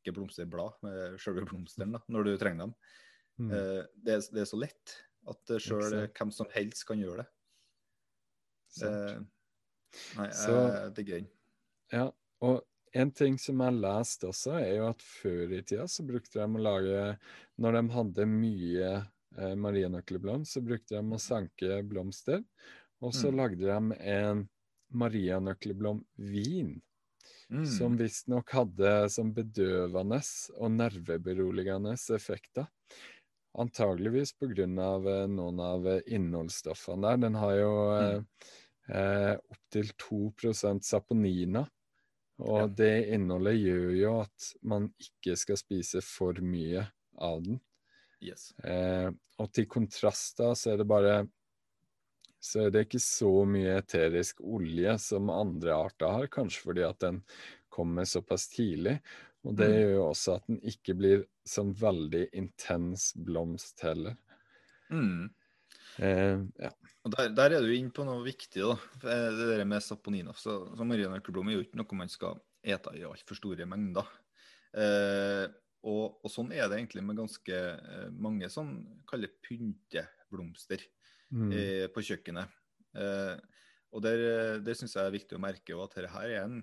ikke 0.00 0.16
blomsterblad, 0.16 0.80
selve 1.20 1.44
blomsteren, 1.44 1.92
da, 1.92 2.00
når 2.08 2.30
du 2.30 2.32
trenger 2.40 2.64
dem. 2.64 2.70
Mm. 3.40 3.50
Det, 3.50 4.14
er, 4.14 4.22
det, 4.32 4.40
er, 4.40 4.48
så 4.48 4.56
lett 4.56 4.94
at 5.28 5.52
sjøl 5.60 5.92
hvem 6.06 6.32
som 6.32 6.48
helst 6.54 6.86
kan 6.88 7.00
gjøre 7.00 7.20
det. 7.20 7.26
Sant. 8.72 9.28
nei, 10.16 10.28
jeg 10.30 10.94
digger 10.96 11.20
den. 11.20 11.28
Ja, 11.92 12.06
og 12.46 12.62
en 12.92 13.10
ting 13.14 13.38
som 13.38 13.60
jeg 13.60 13.70
har 13.70 13.80
lest 13.84 14.24
også, 14.26 14.56
er 14.58 14.74
jo 14.80 14.88
at 14.90 15.02
før 15.04 15.54
i 15.54 15.62
tida 15.62 15.86
så 15.90 16.04
brukte 16.06 16.40
de 16.40 16.46
å 16.46 16.62
lage 16.64 17.02
Når 17.60 17.76
de 17.76 17.82
hadde 17.94 18.26
mye 18.26 18.90
eh, 19.38 19.54
marienøkkelblom, 19.54 20.44
så 20.48 20.62
brukte 20.64 20.96
de 20.96 21.14
å 21.14 21.20
sanke 21.22 21.82
blomster. 21.86 22.42
Og 23.00 23.14
så 23.16 23.30
mm. 23.30 23.36
lagde 23.36 23.66
de 23.66 23.98
en 24.14 24.44
marianøkkelblomvin. 24.90 26.78
Mm. 27.50 27.64
Som 27.66 27.96
visstnok 27.98 28.52
hadde 28.54 28.92
som 29.10 29.32
bedøvende 29.34 30.20
og 30.56 30.74
nerveberoligende 30.76 31.96
effekter. 32.14 32.68
Antageligvis 33.58 34.34
pga. 34.38 34.66
Eh, 34.66 35.26
noen 35.30 35.62
av 35.62 35.86
innholdsstoffene 36.06 37.06
der. 37.06 37.22
Den 37.26 37.38
har 37.38 37.54
jo 37.58 37.74
mm. 37.90 38.00
eh, 38.10 38.48
eh 39.00 39.34
opptil 39.54 39.92
2 40.08 40.54
saponina. 40.82 41.68
Og 42.40 42.62
ja. 42.62 42.68
det 42.80 42.94
innholdet 43.14 43.58
gjør 43.60 43.90
jo 43.98 44.14
at 44.22 44.52
man 44.66 44.88
ikke 45.00 45.36
skal 45.38 45.58
spise 45.60 46.00
for 46.04 46.40
mye 46.44 46.86
av 47.20 47.42
den. 47.44 47.60
Yes. 48.24 48.50
Eh, 48.64 49.08
og 49.40 49.52
til 49.56 49.68
kontrast 49.68 50.40
da, 50.40 50.54
så 50.56 50.74
er 50.74 50.82
det 50.82 50.88
bare 50.88 51.14
så 52.40 52.64
er 52.64 52.70
det 52.72 52.86
ikke 52.86 53.02
så 53.04 53.30
mye 53.44 53.74
eterisk 53.82 54.38
olje 54.40 54.94
som 55.02 55.28
andre 55.32 55.74
arter 55.76 56.08
har, 56.08 56.30
kanskje 56.32 56.62
fordi 56.70 56.84
at 56.86 57.02
den 57.04 57.18
kommer 57.68 58.08
såpass 58.08 58.48
tidlig. 58.48 58.96
Og 59.44 59.56
det 59.56 59.68
mm. 59.68 59.74
gjør 59.76 59.92
jo 59.92 60.06
også 60.06 60.36
at 60.38 60.48
den 60.48 60.62
ikke 60.72 60.96
blir 60.96 61.26
sånn 61.48 61.74
veldig 61.76 62.26
intens 62.36 63.10
blomst 63.16 63.84
heller. 63.84 64.16
Mm. 64.88 65.28
Eh, 66.00 66.36
ja. 66.60 66.70
Og 67.04 67.14
der, 67.14 67.32
der, 67.36 67.56
er 67.56 67.64
du 67.64 67.72
inne 67.74 67.92
på 67.94 68.04
noe 68.08 68.22
viktig, 68.24 68.62
da. 68.62 68.76
Eh, 69.04 69.26
det 69.36 69.48
der 69.52 69.66
med 69.68 69.84
saponina. 69.84 70.34
Så, 70.36 70.56
så 70.76 70.86
Marianøkkelblom 70.88 71.50
er 71.50 71.58
jo 71.58 71.64
ikke 71.66 71.80
noe 71.80 71.98
man 71.98 72.12
skal 72.12 72.40
ete 72.64 72.94
i 72.98 73.04
altfor 73.08 73.38
store 73.38 73.66
mengder. 73.68 74.08
Uh, 74.70 75.50
og, 75.82 76.20
og, 76.20 76.28
sånn 76.30 76.52
er 76.54 76.68
det 76.70 76.76
egentlig 76.76 77.02
med 77.02 77.18
ganske 77.18 77.56
uh, 77.56 78.04
mange 78.14 78.46
sånn 78.52 78.76
kaller 79.10 79.32
pynteblomster 79.42 80.84
mm. 81.32 81.54
på 81.90 82.04
kjøkkenet. 82.06 82.52
Og 83.90 84.04
der, 84.04 84.22
der 84.62 84.76
syns 84.78 84.94
jeg 84.94 85.08
er 85.08 85.14
viktig 85.14 85.34
å 85.38 85.42
merke 85.42 85.74
at 85.74 85.96
dette 85.96 86.12
her 86.12 86.34
er 86.36 86.44
en 86.44 86.60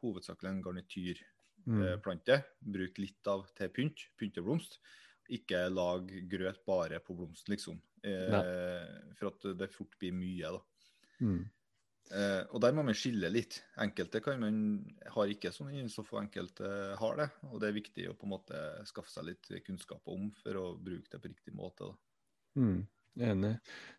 hovedsakelig 0.00 0.52
en 0.52 0.62
garnityrplante. 0.64 2.38
Mm. 2.38 2.72
Bruk 2.78 3.02
litt 3.02 3.32
av 3.34 3.44
til 3.58 3.72
pynt, 3.74 4.06
pynteblomst. 4.20 4.78
Ikke 5.32 5.64
lag 5.72 6.10
grøt 6.30 6.62
bare 6.68 7.00
på 7.04 7.16
blomst, 7.16 7.48
liksom. 7.52 7.80
Eh, 8.02 8.78
for 9.18 9.32
at 9.32 9.50
det 9.58 9.70
fort 9.72 9.98
blir 10.00 10.14
mye, 10.16 10.54
da. 10.58 10.62
Mm. 11.22 11.42
Eh, 12.12 12.42
og 12.52 12.60
der 12.60 12.74
må 12.76 12.84
man 12.84 12.96
skille 12.98 13.30
litt. 13.32 13.60
Enkelte 13.80 14.20
kan 14.24 14.40
man 14.42 14.56
har 15.14 15.30
ikke 15.32 15.52
sånn 15.54 15.88
så 15.92 16.04
og 16.04 16.18
enkelte 16.20 16.72
har 17.00 17.20
det. 17.20 17.28
Og 17.50 17.60
det 17.62 17.70
er 17.70 17.78
viktig 17.78 18.08
å 18.10 18.16
på 18.18 18.28
en 18.28 18.34
måte 18.34 18.64
skaffe 18.88 19.12
seg 19.12 19.30
litt 19.30 19.52
kunnskap 19.64 20.10
om 20.12 20.28
for 20.42 20.58
å 20.60 20.66
bruke 20.76 21.08
det 21.08 21.22
på 21.22 21.30
riktig 21.30 21.56
måte. 21.56 21.88
da. 21.88 21.96
Mm, 22.60 22.82
enig. 23.30 23.54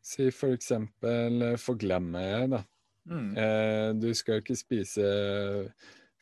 Si 0.06 0.30
for 0.36 0.54
eksempel 0.54 1.50
eh, 1.50 1.60
forglemme, 1.62 2.26
da. 2.54 2.62
Mm. 3.10 3.30
Eh, 3.36 3.90
du 4.00 4.12
skal 4.16 4.44
ikke 4.44 4.56
spise 4.56 5.08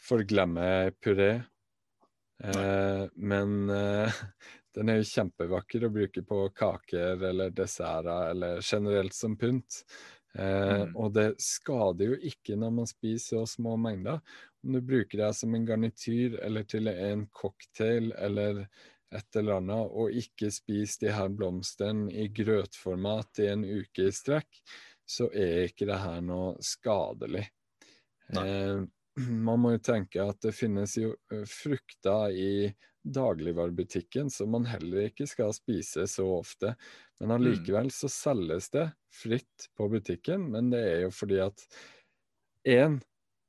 forglemme-puré, 0.01 1.31
eh, 2.41 3.03
men 3.21 3.51
eh, 3.69 4.21
Den 4.75 4.89
er 4.89 5.01
jo 5.01 5.09
kjempevakker 5.09 5.85
å 5.85 5.91
bruke 5.91 6.23
på 6.27 6.45
kaker 6.55 7.23
eller 7.31 7.51
desserter 7.55 8.31
eller 8.31 8.61
generelt 8.63 9.15
som 9.15 9.35
pynt. 9.39 9.81
Eh, 10.33 10.83
mm. 10.83 10.95
Og 10.95 11.11
det 11.15 11.27
skader 11.43 12.13
jo 12.13 12.19
ikke 12.31 12.55
når 12.59 12.77
man 12.79 12.89
spiser 12.89 13.41
så 13.41 13.57
små 13.57 13.75
mengder. 13.79 14.21
Om 14.63 14.77
du 14.77 14.81
bruker 14.85 15.25
det 15.25 15.33
som 15.35 15.55
en 15.55 15.67
garnityr 15.67 16.39
eller 16.45 16.67
til 16.69 16.87
en 16.91 17.25
cocktail 17.35 18.13
eller 18.13 18.65
et 19.11 19.35
eller 19.35 19.57
annet, 19.59 19.91
og 19.91 20.15
ikke 20.15 20.51
spiser 20.53 21.07
de 21.07 21.15
her 21.17 21.31
blomstene 21.35 22.07
i 22.15 22.29
grøtformat 22.31 23.41
i 23.43 23.49
en 23.51 23.65
uke 23.67 24.07
i 24.07 24.13
strekk, 24.15 24.61
så 25.03 25.27
er 25.35 25.67
ikke 25.67 25.89
det 25.89 25.99
her 25.99 26.21
noe 26.23 26.53
skadelig. 26.63 27.43
Eh, 28.31 28.79
man 29.47 29.59
må 29.59 29.75
jo 29.75 29.83
tenke 29.83 30.23
at 30.23 30.39
det 30.45 30.55
finnes 30.55 30.95
jo 30.99 31.11
eh, 31.33 31.43
frukter 31.49 32.31
i 32.31 32.53
dagligvarebutikken 33.03 34.29
som 34.29 34.51
man 34.53 34.67
heller 34.69 35.07
ikke 35.09 35.27
skal 35.29 35.53
spise 35.55 36.05
så 36.09 36.25
ofte. 36.37 36.75
Men 37.19 37.31
mm. 37.31 37.35
allikevel 37.37 37.91
så 37.93 38.09
selges 38.11 38.69
det 38.73 38.87
fritt 39.21 39.69
på 39.77 39.89
butikken, 39.91 40.49
men 40.53 40.69
det 40.73 40.81
er 40.87 40.99
jo 41.05 41.13
fordi 41.15 41.41
at 41.43 41.65
én, 42.67 42.99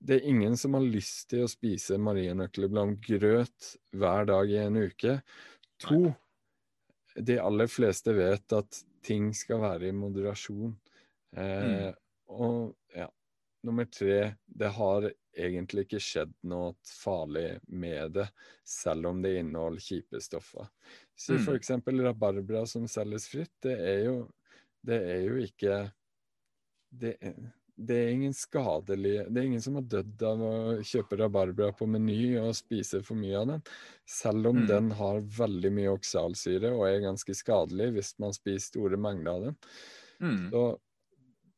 det 0.02 0.18
er 0.18 0.30
ingen 0.32 0.56
som 0.58 0.74
har 0.78 0.86
lyst 0.86 1.28
til 1.30 1.44
å 1.44 1.50
spise 1.50 2.00
marienøkkelblomgrøt 2.02 3.72
hver 3.98 4.28
dag 4.32 4.50
i 4.50 4.60
en 4.64 4.80
uke. 4.82 5.18
To, 5.86 6.00
de 7.16 7.38
aller 7.42 7.70
fleste 7.70 8.14
vet 8.16 8.56
at 8.56 8.82
ting 9.04 9.30
skal 9.36 9.62
være 9.62 9.90
i 9.90 9.96
moderasjon. 9.96 10.74
Eh, 11.36 11.68
mm. 11.68 12.00
Og 12.32 12.72
nummer 13.62 13.84
tre, 13.84 14.34
det 14.46 14.70
har 14.76 15.08
egentlig 15.32 15.86
ikke 15.86 16.02
skjedd 16.02 16.34
noe 16.48 16.74
farlig 16.84 17.56
med 17.68 18.18
det, 18.18 18.26
selv 18.68 19.12
om 19.12 19.22
det 19.22 19.38
inneholder 19.40 19.82
kjipe 19.82 20.20
stoffer. 20.20 20.68
Si 21.16 21.36
mm. 21.36 21.46
f.eks. 21.46 21.72
rabarbra 22.02 22.66
som 22.68 22.88
selges 22.90 23.28
fritt, 23.32 23.54
det 23.64 23.78
er 23.78 24.04
jo, 24.08 24.16
det 24.82 25.00
er 25.14 25.24
jo 25.24 25.40
ikke 25.40 25.80
det, 26.92 27.14
det, 27.74 27.96
er 27.96 28.10
ingen 28.12 28.34
skadelig 28.36 29.14
Det 29.32 29.40
er 29.40 29.46
ingen 29.46 29.62
som 29.64 29.78
har 29.78 29.86
dødd 29.94 30.24
av 30.28 30.42
å 30.44 30.54
kjøpe 30.84 31.16
rabarbra 31.22 31.70
på 31.72 31.88
Meny 31.88 32.34
og 32.42 32.52
spise 32.58 33.00
for 33.06 33.16
mye 33.16 33.38
av 33.38 33.48
den, 33.54 33.66
selv 34.04 34.50
om 34.50 34.62
mm. 34.64 34.66
den 34.68 34.92
har 34.98 35.24
veldig 35.38 35.72
mye 35.72 35.94
oksalsyre 35.96 36.74
og 36.76 36.84
er 36.90 37.04
ganske 37.06 37.36
skadelig 37.38 37.92
hvis 37.96 38.14
man 38.20 38.36
spiser 38.36 38.68
store 38.74 39.00
mengder 39.00 39.32
av 39.32 39.46
den. 39.48 39.60
Mm. 40.22 40.42
Så 40.52 40.66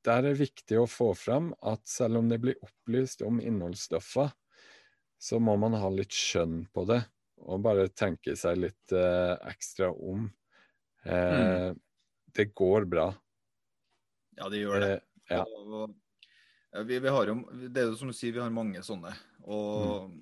der 0.04 0.20
er 0.20 0.26
det 0.28 0.40
viktig 0.42 0.78
å 0.80 0.88
få 0.90 1.12
fram 1.16 1.52
at 1.64 1.84
selv 1.88 2.20
om 2.20 2.28
det 2.28 2.40
blir 2.42 2.60
opplyst 2.64 3.24
om 3.24 3.40
innholdsstoffer, 3.40 4.32
så 5.18 5.40
må 5.40 5.56
man 5.60 5.76
ha 5.80 5.88
litt 5.92 6.12
skjønn 6.12 6.64
på 6.74 6.84
det, 6.90 7.00
og 7.44 7.62
bare 7.64 7.88
tenke 7.96 8.36
seg 8.36 8.60
litt 8.60 8.92
eh, 8.92 9.34
ekstra 9.48 9.90
om. 9.92 10.26
Eh, 11.04 11.70
mm. 11.72 11.80
Det 12.34 12.50
går 12.56 12.88
bra. 12.90 13.08
Ja, 14.36 14.48
det 14.52 14.60
gjør 14.64 14.82
det. 14.82 14.94
Eh, 15.30 15.36
ja. 15.38 15.44
Og, 15.44 15.94
vi, 16.84 16.98
vi, 16.98 17.12
har 17.14 17.30
jo, 17.30 17.38
det 17.68 17.80
er 17.80 17.88
jo 17.88 17.98
som 17.98 18.10
du 18.10 18.16
sier, 18.16 18.34
vi 18.34 18.42
har 18.42 18.52
mange 18.52 18.82
sånne. 18.84 19.14
Og 19.46 20.10
mm. 20.10 20.18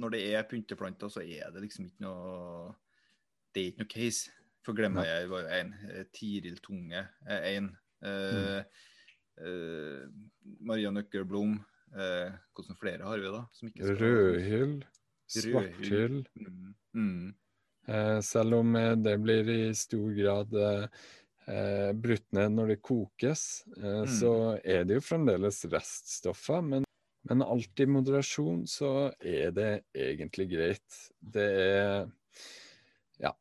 når 0.00 0.14
det 0.14 0.22
er 0.30 0.46
pynteplanter, 0.48 1.12
så 1.12 1.24
er 1.24 1.52
det 1.52 1.64
liksom 1.66 1.90
ikke 1.90 2.06
noe 2.06 2.70
Det 3.52 3.60
er 3.60 3.72
ikke 3.72 3.84
noe 3.84 3.92
case. 3.92 4.32
For 4.62 4.78
glemmer 4.78 5.04
jeg 5.08 5.28
var 5.28 5.42
jo 5.42 5.56
én. 5.58 5.72
Tiril 6.14 6.60
Tunge 6.62 7.02
er 7.26 7.46
én. 7.50 7.72
Eh, 8.06 8.62
eh, 9.42 10.08
Maria 10.60 10.90
Nøkkelblom. 10.94 11.58
Eh, 11.92 12.32
hvordan 12.56 12.78
flere 12.80 13.04
har 13.04 13.18
vi, 13.20 13.30
da? 13.34 13.42
som 13.52 13.68
skal- 13.68 13.96
Rødhyll, 14.00 14.78
svarthyll. 15.28 16.22
Mm. 16.40 16.74
Mm. 16.94 17.34
Eh, 17.88 18.20
selv 18.24 18.54
om 18.60 18.76
eh, 18.76 18.94
det 18.96 19.16
blir 19.20 19.48
i 19.50 19.74
stor 19.74 20.12
grad 20.16 20.54
eh, 20.54 20.86
eh, 21.52 21.92
brutt 21.92 22.24
ned 22.32 22.52
når 22.54 22.68
det 22.74 22.82
kokes, 22.82 23.64
eh, 23.76 24.02
Mm. 24.06 24.08
så 24.20 24.32
er 24.64 24.84
det 24.84 24.94
jo 25.00 25.00
fremdeles 25.04 25.64
reststoffer. 25.72 26.62
Men, 26.64 26.84
men 27.28 27.42
alt 27.42 27.80
i 27.80 27.86
moderasjon 27.86 28.64
så 28.66 29.12
er 29.20 29.50
det 29.52 29.84
egentlig 29.94 30.48
greit. 30.50 31.00
Det 31.20 31.48
er 31.60 32.06
Ja. 33.20 33.32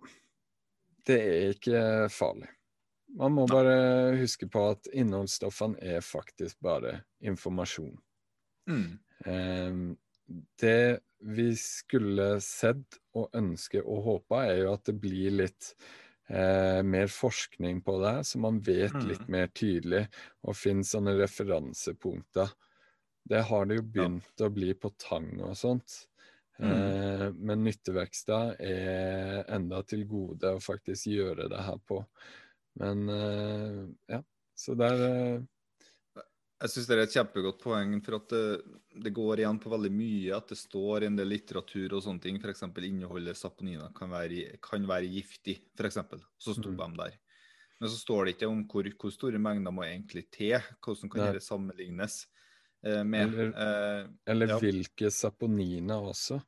Det 1.05 1.15
er 1.17 1.53
ikke 1.55 2.09
farlig. 2.13 2.47
Man 3.19 3.33
må 3.35 3.43
bare 3.49 4.15
huske 4.19 4.47
på 4.51 4.61
at 4.71 4.87
innholdsstoffene 4.95 5.79
er 5.83 6.03
faktisk 6.05 6.59
bare 6.63 7.01
informasjon. 7.27 7.97
Mm. 8.69 8.99
Eh, 9.25 9.81
det 10.61 10.99
vi 11.21 11.49
skulle 11.59 12.39
sett 12.41 12.97
og 13.17 13.35
ønske 13.37 13.81
og 13.83 14.03
håpa, 14.07 14.45
er 14.47 14.63
jo 14.63 14.71
at 14.73 14.85
det 14.89 14.95
blir 15.03 15.35
litt 15.43 15.73
eh, 16.31 16.79
mer 16.87 17.11
forskning 17.11 17.81
på 17.85 17.97
det, 18.01 18.15
så 18.25 18.39
man 18.41 18.61
vet 18.65 18.95
Mm. 18.95 19.07
litt 19.11 19.27
mer 19.29 19.47
tydelig 19.47 20.05
og 20.47 20.55
finner 20.57 20.87
sånne 20.87 21.17
referansepunkter. 21.19 22.49
Det 23.29 23.43
har 23.51 23.65
det 23.69 23.75
jo 23.81 23.83
begynt 23.93 24.41
å 24.41 24.49
bli 24.49 24.73
på 24.73 24.89
tang 24.97 25.33
og 25.41 25.53
sånt. 25.57 26.07
Eh, 26.61 27.27
men 27.33 27.63
nyttevekster 27.65 28.55
er 28.61 29.43
enda 29.49 29.83
til 29.83 30.05
gode 30.09 30.55
å 30.57 30.61
faktisk 30.63 31.07
gjøre 31.11 31.49
det 31.51 31.61
her 31.67 31.77
på. 31.85 32.01
Men 32.79 33.09
eh, 33.09 33.87
ja, 34.07 34.21
så 34.55 34.75
der 34.79 35.01
eh, 35.07 35.41
Jeg 36.61 36.69
syns 36.69 36.87
det 36.87 36.95
er 36.95 37.01
et 37.07 37.13
kjempegodt 37.15 37.57
poeng, 37.63 37.95
for 38.05 38.19
at 38.19 38.27
det, 38.29 38.41
det 39.01 39.11
går 39.17 39.39
igjen 39.41 39.57
på 39.59 39.71
veldig 39.73 39.89
mye 39.91 40.35
at 40.37 40.51
det 40.53 40.57
står 40.61 41.01
i 41.03 41.07
en 41.09 41.15
del 41.17 41.31
litteratur 41.33 41.95
og 41.97 42.03
sånne 42.05 42.21
ting. 42.21 42.37
F.eks. 42.37 42.61
inneholder 42.85 43.33
saponina 43.33 43.87
kan 43.97 44.11
være, 44.13 44.59
kan 44.61 44.85
være 44.85 45.09
giftig, 45.09 45.57
f.eks. 45.73 45.97
Så 46.37 46.53
sto 46.53 46.69
Mhm. 46.69 46.77
de 46.77 46.97
der. 47.01 47.17
Men 47.81 47.89
så 47.89 47.97
står 47.97 48.25
det 48.25 48.35
ikke 48.35 48.47
om 48.51 48.61
hvor, 48.69 48.83
hvor 49.01 49.09
store 49.11 49.39
mengder 49.41 49.73
må 49.73 49.81
egentlig 49.87 50.27
til, 50.29 50.59
hvordan 50.85 51.09
kan 51.09 51.21
Nei. 51.23 51.31
dette 51.31 51.45
sammenlignes 51.47 52.27
eh, 52.85 53.03
med. 53.03 53.33
Eller- 53.33 53.57
eh, 53.57 54.07
Eller 54.27 54.47
Ja. 54.53 54.59
hvilke 54.59 55.09
saponina 55.11 55.97
også. 55.97 56.43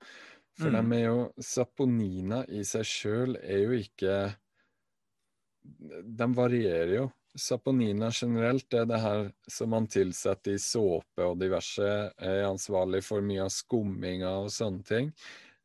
For 0.60 0.70
Mm. 0.70 0.92
de 0.92 0.96
er 1.02 1.06
jo 1.08 1.34
Saponina 1.42 2.46
i 2.50 2.62
seg 2.64 2.86
sjøl 2.86 3.36
er 3.42 3.64
jo 3.66 3.72
ikke 3.72 4.36
De 5.64 6.28
varierer 6.36 6.96
jo. 6.98 7.10
Saponina 7.40 8.12
generelt 8.14 8.74
er 8.78 8.86
det 8.86 9.00
her 9.02 9.24
som 9.50 9.72
man 9.74 9.88
tilsetter 9.90 10.54
i 10.54 10.62
såpe 10.62 11.26
og 11.26 11.40
diverse, 11.42 11.88
er 12.14 12.46
ansvarlig 12.46 13.02
for 13.06 13.26
mye 13.26 13.48
av 13.48 13.54
skumminga 13.54 14.36
og 14.44 14.52
sånne 14.54 14.86
ting. 14.86 15.10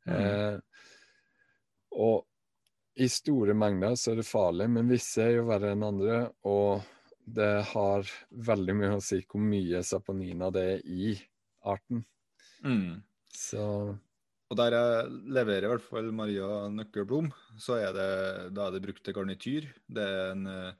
Eh, 0.08 0.56
og 1.92 2.24
i 2.98 3.08
store 3.12 3.54
mengder 3.54 3.98
så 4.00 4.12
er 4.12 4.22
det 4.22 4.26
farlig, 4.26 4.68
men 4.72 4.88
visse 4.90 5.22
er 5.22 5.36
jo 5.36 5.48
verre 5.50 5.74
enn 5.74 5.84
andre. 5.86 6.22
Og 6.48 6.80
det 7.28 7.52
har 7.74 8.08
veldig 8.48 8.76
mye 8.78 8.96
å 8.96 9.04
si 9.04 9.20
hvor 9.28 9.44
mye 9.44 9.84
saponina 9.86 10.48
det 10.54 10.64
er 10.72 10.86
i 10.88 11.12
arten. 11.68 12.04
mm. 12.64 13.02
Så 13.38 13.62
Og 14.48 14.56
der 14.56 14.72
jeg 14.72 15.08
leverer 15.36 15.66
i 15.66 15.70
hvert 15.74 15.84
fall 15.84 16.06
Maria 16.16 16.68
Nøkkelblom, 16.72 17.28
så 17.60 17.76
er 17.82 17.92
det, 17.92 18.08
da 18.56 18.66
er 18.68 18.76
det 18.78 18.82
brukt 18.86 19.02
til 19.04 19.14
garnityr. 19.18 19.66
Det 19.92 20.04
er 20.08 20.30
en, 20.32 20.46
eh, 20.46 20.72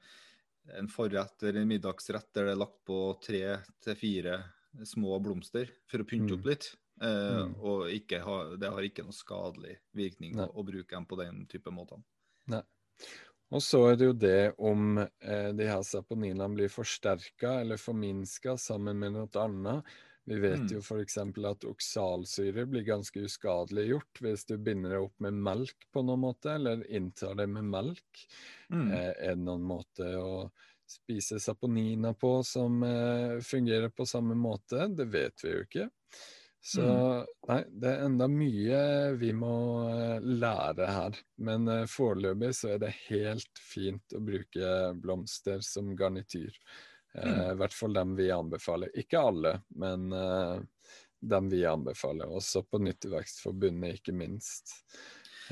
en 0.79 0.87
forrett 0.89 1.43
eller 1.43 1.61
en 1.61 1.69
middagsrett 1.69 2.31
der 2.33 2.49
det 2.49 2.55
er 2.55 2.61
lagt 2.63 2.79
på 2.89 2.97
tre 3.21 3.43
til 3.85 3.95
fire 3.99 4.39
små 4.85 5.19
blomster 5.21 5.69
for 5.89 6.01
å 6.01 6.07
pynte 6.09 6.33
Mm. 6.33 6.39
opp 6.39 6.45
litt. 6.49 6.75
Eh, 7.01 7.45
Mm. 7.45 7.55
Og 7.61 7.87
ikke 7.93 8.19
ha, 8.25 8.55
det 8.57 8.69
har 8.69 8.81
ikke 8.83 9.03
noe 9.05 9.13
skadelig 9.15 9.77
virkning 9.95 10.35
å, 10.39 10.49
å 10.53 10.65
bruke 10.65 10.89
dem 10.95 11.05
på 11.05 11.15
den 11.17 11.45
type 11.47 11.69
måtene. 11.71 12.03
Og 13.51 13.61
så 13.65 13.79
er 13.89 13.95
det 13.97 14.05
jo 14.05 14.13
det 14.13 14.53
om 14.59 14.97
eh, 14.99 15.51
de 15.57 15.65
her 15.65 15.81
saponinene 15.81 16.53
blir 16.53 16.69
forsterka 16.69 17.61
eller 17.61 17.77
forminska 17.81 18.57
sammen 18.61 18.99
med 18.99 19.13
noe 19.15 19.29
annet. 19.41 19.83
Vi 20.29 20.37
vet 20.43 20.59
Mm. 20.61 20.71
jo 20.75 20.79
f.eks. 20.85 21.17
at 21.17 21.63
oksalsyre 21.65 22.65
blir 22.69 22.83
ganske 22.85 23.23
uskadelig 23.25 23.87
gjort 23.89 24.19
hvis 24.21 24.45
du 24.45 24.57
binder 24.61 24.93
det 24.93 24.99
opp 25.07 25.15
med 25.25 25.33
melk 25.33 25.87
på 25.93 26.03
noen 26.05 26.21
måte, 26.21 26.51
eller 26.59 26.83
inntar 26.85 27.33
det 27.39 27.47
med 27.49 27.65
melk. 27.65 28.25
Mm. 28.69 28.91
Eh, 28.91 29.13
er 29.25 29.33
det 29.35 29.41
noen 29.47 29.65
måte 29.65 30.11
å 30.21 30.51
spise 30.89 31.39
saponina 31.41 32.13
på 32.17 32.43
som 32.45 32.83
eh, 32.85 33.39
fungerer 33.45 33.89
på 33.89 34.05
samme 34.09 34.37
måte? 34.37 34.85
Det 34.93 35.07
vet 35.09 35.41
vi 35.43 35.55
jo 35.55 35.63
ikke. 35.65 35.89
Så 36.61 36.83
Mm. 36.83 37.25
nei, 37.47 37.63
det 37.71 37.89
er 37.89 38.05
enda 38.05 38.27
mye 38.27 38.79
vi 39.17 39.31
må 39.33 39.53
eh, 39.89 40.19
lære 40.19 40.87
her. 40.91 41.17
Men 41.39 41.67
eh, 41.71 41.85
foreløpig 41.87 42.53
så 42.53 42.73
er 42.75 42.79
det 42.83 42.93
helt 43.07 43.61
fint 43.63 44.13
å 44.13 44.19
bruke 44.21 44.93
blomster 44.99 45.61
som 45.65 45.95
garnityr. 45.95 46.53
Eh, 47.15 47.25
Mm. 47.25 47.51
I 47.51 47.57
hvert 47.57 47.73
fall 47.73 47.93
dem 47.93 48.15
vi 48.15 48.29
anbefaler. 48.31 48.91
Ikke 49.01 49.17
alle, 49.19 49.55
men 49.75 50.11
eh, 50.13 50.59
dem 51.21 51.49
vi 51.49 51.63
anbefaler. 51.65 52.29
Også 52.29 52.61
på 52.69 52.79
Nyttevekstforbundet, 52.79 53.97
ikke 53.99 54.13
minst. 54.13 54.75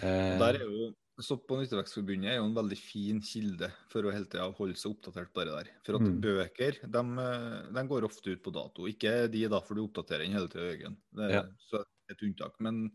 Eh, 0.01 0.37
der 0.37 0.59
er 0.61 0.65
jo 0.67 0.93
Sopp- 1.19 1.47
på 1.49 1.57
Nyttevekstforbundet 1.57 2.29
er 2.29 2.35
jo 2.37 2.43
en 2.45 2.53
veldig 2.53 2.77
fin 2.77 3.19
kilde 3.25 3.71
for 3.89 4.05
å 4.05 4.11
hele 4.13 4.27
tida 4.29 4.51
holde 4.53 4.77
seg 4.77 4.91
oppdatert 4.93 5.31
på 5.33 5.45
det 5.47 5.55
der. 5.55 5.71
For 5.83 5.95
at 5.97 6.01
Mm. 6.05 6.21
bøker 6.21 6.77
de, 6.85 7.01
eh, 7.23 7.71
de 7.73 7.83
går 7.89 8.03
ofte 8.05 8.27
ut 8.35 8.43
på 8.43 8.53
dato. 8.53 8.85
Ikke 8.85 9.27
de 9.27 9.47
da, 9.49 9.59
for 9.59 9.73
du 9.73 9.81
oppdaterer 9.87 10.27
den 10.27 10.33
hele 10.37 10.47
tida, 10.47 10.69
Jørgen. 10.77 10.97
Det 11.11 11.23
er 11.25 11.33
Ja. 11.33 11.43
så 11.71 11.83
et 12.11 12.21
unntak. 12.21 12.53
Men 12.61 12.91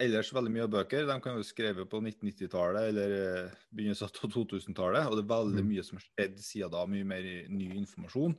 ellers 0.00 0.30
veldig 0.32 0.52
mye 0.54 0.64
av 0.66 0.70
bøker 0.70 1.06
de 1.08 1.16
kan 1.24 1.36
jo 1.38 1.42
skrevet 1.46 1.88
på 1.90 2.00
1990-tallet 2.00 2.88
eller 2.92 3.14
eh, 3.18 3.50
begynnelsen 3.74 4.06
av 4.08 4.30
2000-tallet. 4.32 5.08
Og 5.10 5.16
det 5.18 5.24
er 5.24 5.32
veldig 5.34 5.64
Mm. 5.64 5.68
mye 5.74 5.84
som 5.84 5.98
har 5.98 6.06
skjedd 6.06 6.38
siden 6.38 6.70
da. 6.70 6.86
Mye 6.86 7.04
mer 7.04 7.22
ny 7.50 7.68
informasjon. 7.80 8.36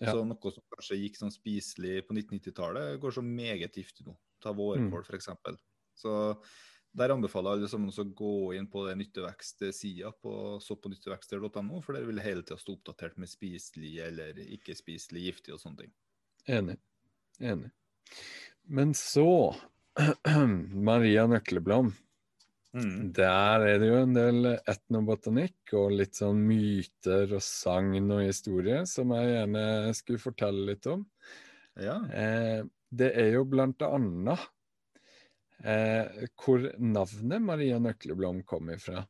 Ja. 0.00 0.12
Så 0.14 0.24
noe 0.24 0.52
som 0.54 0.62
kanskje 0.72 0.96
gikk 1.02 1.18
sånn 1.20 1.34
spiselig 1.34 2.06
på 2.08 2.14
1990-tallet, 2.16 3.00
går 3.02 3.12
så 3.18 3.22
meget 3.26 3.74
giftig 3.76 4.06
nå. 4.06 4.16
Ta 4.40 4.52
Mm. 4.54 4.56
vårkål, 4.62 5.04
for 5.04 5.16
f.eks. 5.16 5.28
Så 6.00 6.14
der 6.96 7.12
anbefaler 7.12 7.52
jeg 7.54 7.58
alle 7.60 7.68
sammen 7.68 7.90
å 7.92 8.14
gå 8.14 8.56
inn 8.56 8.66
på 8.66 8.86
det 8.88 8.96
nyttevekst-sida 8.98 10.10
på 10.22 10.58
soppognyttevekster.no, 10.64 11.82
for 11.84 11.92
dere 11.94 12.06
vil 12.08 12.18
hele 12.24 12.42
tida 12.42 12.56
stå 12.58 12.78
oppdatert 12.78 13.18
med 13.18 13.28
spiselig 13.28 13.98
eller 14.06 14.34
ikke 14.34 14.74
spiselig, 14.74 15.26
giftig 15.28 15.52
og 15.54 15.60
sånne 15.60 15.84
ting. 15.84 15.92
Enig. 16.48 16.78
Enig. 17.40 17.70
Men 18.66 18.92
så 18.94 19.54
Maria 20.90 21.26
Nøkleblom. 21.30 21.92
Mm. 22.70 23.10
Der 23.16 23.64
er 23.66 23.80
det 23.82 23.88
jo 23.88 23.98
en 23.98 24.14
del 24.14 24.52
etnobotanikk 24.54 25.72
og 25.74 25.96
litt 25.98 26.20
sånn 26.20 26.38
myter 26.46 27.32
og 27.34 27.42
sagn 27.42 28.06
og 28.14 28.22
historie 28.22 28.84
som 28.86 29.10
jeg 29.16 29.32
gjerne 29.32 29.64
skulle 29.98 30.22
fortelle 30.22 30.68
litt 30.70 30.86
om. 30.90 31.02
Ja. 31.80 31.98
Eh, 32.14 32.62
det 32.90 33.10
er 33.18 33.32
jo 33.34 33.46
blant 33.50 33.82
annet 33.86 34.46
eh, 35.64 36.26
hvor 36.38 36.66
navnet 36.78 37.42
Maria 37.42 37.80
Nøkleblom 37.82 38.44
kom 38.46 38.70
ifra. 38.74 39.02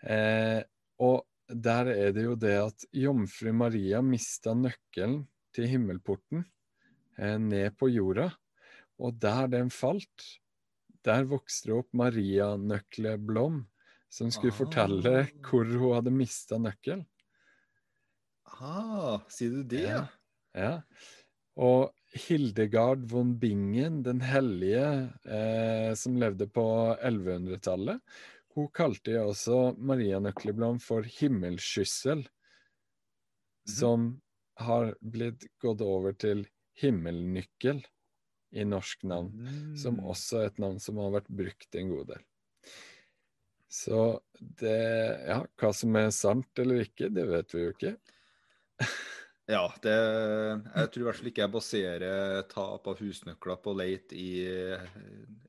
Eh, 0.00 0.60
og 1.04 1.26
der 1.50 1.90
er 1.92 2.14
det 2.16 2.24
jo 2.24 2.36
det 2.38 2.56
at 2.62 2.86
jomfru 2.94 3.52
Maria 3.56 4.00
mista 4.04 4.54
nøkkelen 4.56 5.24
til 5.56 5.68
himmelporten 5.68 6.44
eh, 7.18 7.36
ned 7.36 7.76
på 7.76 7.90
jorda. 7.92 8.30
Og 9.00 9.16
der 9.20 9.48
den 9.48 9.70
falt, 9.72 10.26
der 11.06 11.24
vokste 11.28 11.70
det 11.70 11.76
opp 11.80 11.94
Maria 11.96 12.52
Nøkleblom, 12.60 13.62
som 14.12 14.30
skulle 14.34 14.52
Ah. 14.52 14.58
fortelle 14.58 15.14
hvor 15.46 15.64
hun 15.64 15.94
hadde 15.96 16.12
mista 16.12 16.58
nøkkelen. 16.58 17.06
Ah, 18.60 19.20
sier 19.30 19.50
du 19.50 19.62
det? 19.64 19.86
Ja. 19.86 20.02
Ja. 20.54 20.72
Og 21.56 21.94
Hildegard 22.12 23.04
von 23.10 23.38
Bingen, 23.38 24.02
den 24.02 24.20
hellige 24.20 25.12
eh, 25.24 25.94
som 25.94 26.18
levde 26.18 26.48
på 26.50 26.64
1100-tallet, 26.98 28.00
hun 28.56 28.68
kalte 28.74 29.14
jo 29.14 29.28
også 29.30 29.60
Maria 29.78 30.18
Nøkleblom 30.18 30.80
for 30.82 31.06
himmelskyssel, 31.06 32.24
som 33.68 34.20
har 34.58 34.96
blitt 35.00 35.46
gått 35.62 35.80
over 35.86 36.12
til 36.18 36.42
himmelnykkel 36.82 37.84
i 38.52 38.64
norsk 38.66 39.04
navn, 39.06 39.30
som 39.78 39.98
Mm. 40.00 40.06
også 40.10 40.40
er 40.42 40.46
et 40.50 40.58
navn 40.58 40.80
som 40.82 40.96
har 40.98 41.10
vært 41.20 41.28
brukt 41.30 41.74
en 41.78 41.88
god 41.92 42.06
del. 42.14 42.24
Så 43.70 44.20
det 44.40 45.26
Ja, 45.28 45.44
hva 45.60 45.70
som 45.74 45.94
er 45.96 46.10
sant 46.10 46.58
eller 46.58 46.82
ikke, 46.84 47.12
det 47.14 47.26
vet 47.30 47.54
vi 47.54 47.64
jo 47.68 47.72
ikke. 47.76 47.96
Ja, 49.50 49.64
det, 49.82 49.90
jeg 49.90 50.90
tror 50.92 51.00
i 51.00 51.04
hvert 51.08 51.16
fall 51.18 51.28
ikke 51.32 51.42
jeg 51.42 51.50
baserer 51.50 52.42
tap 52.46 52.84
av 52.86 53.00
husnøkler 53.02 53.56
på 53.58 53.72
leit 53.74 54.12
i 54.14 54.28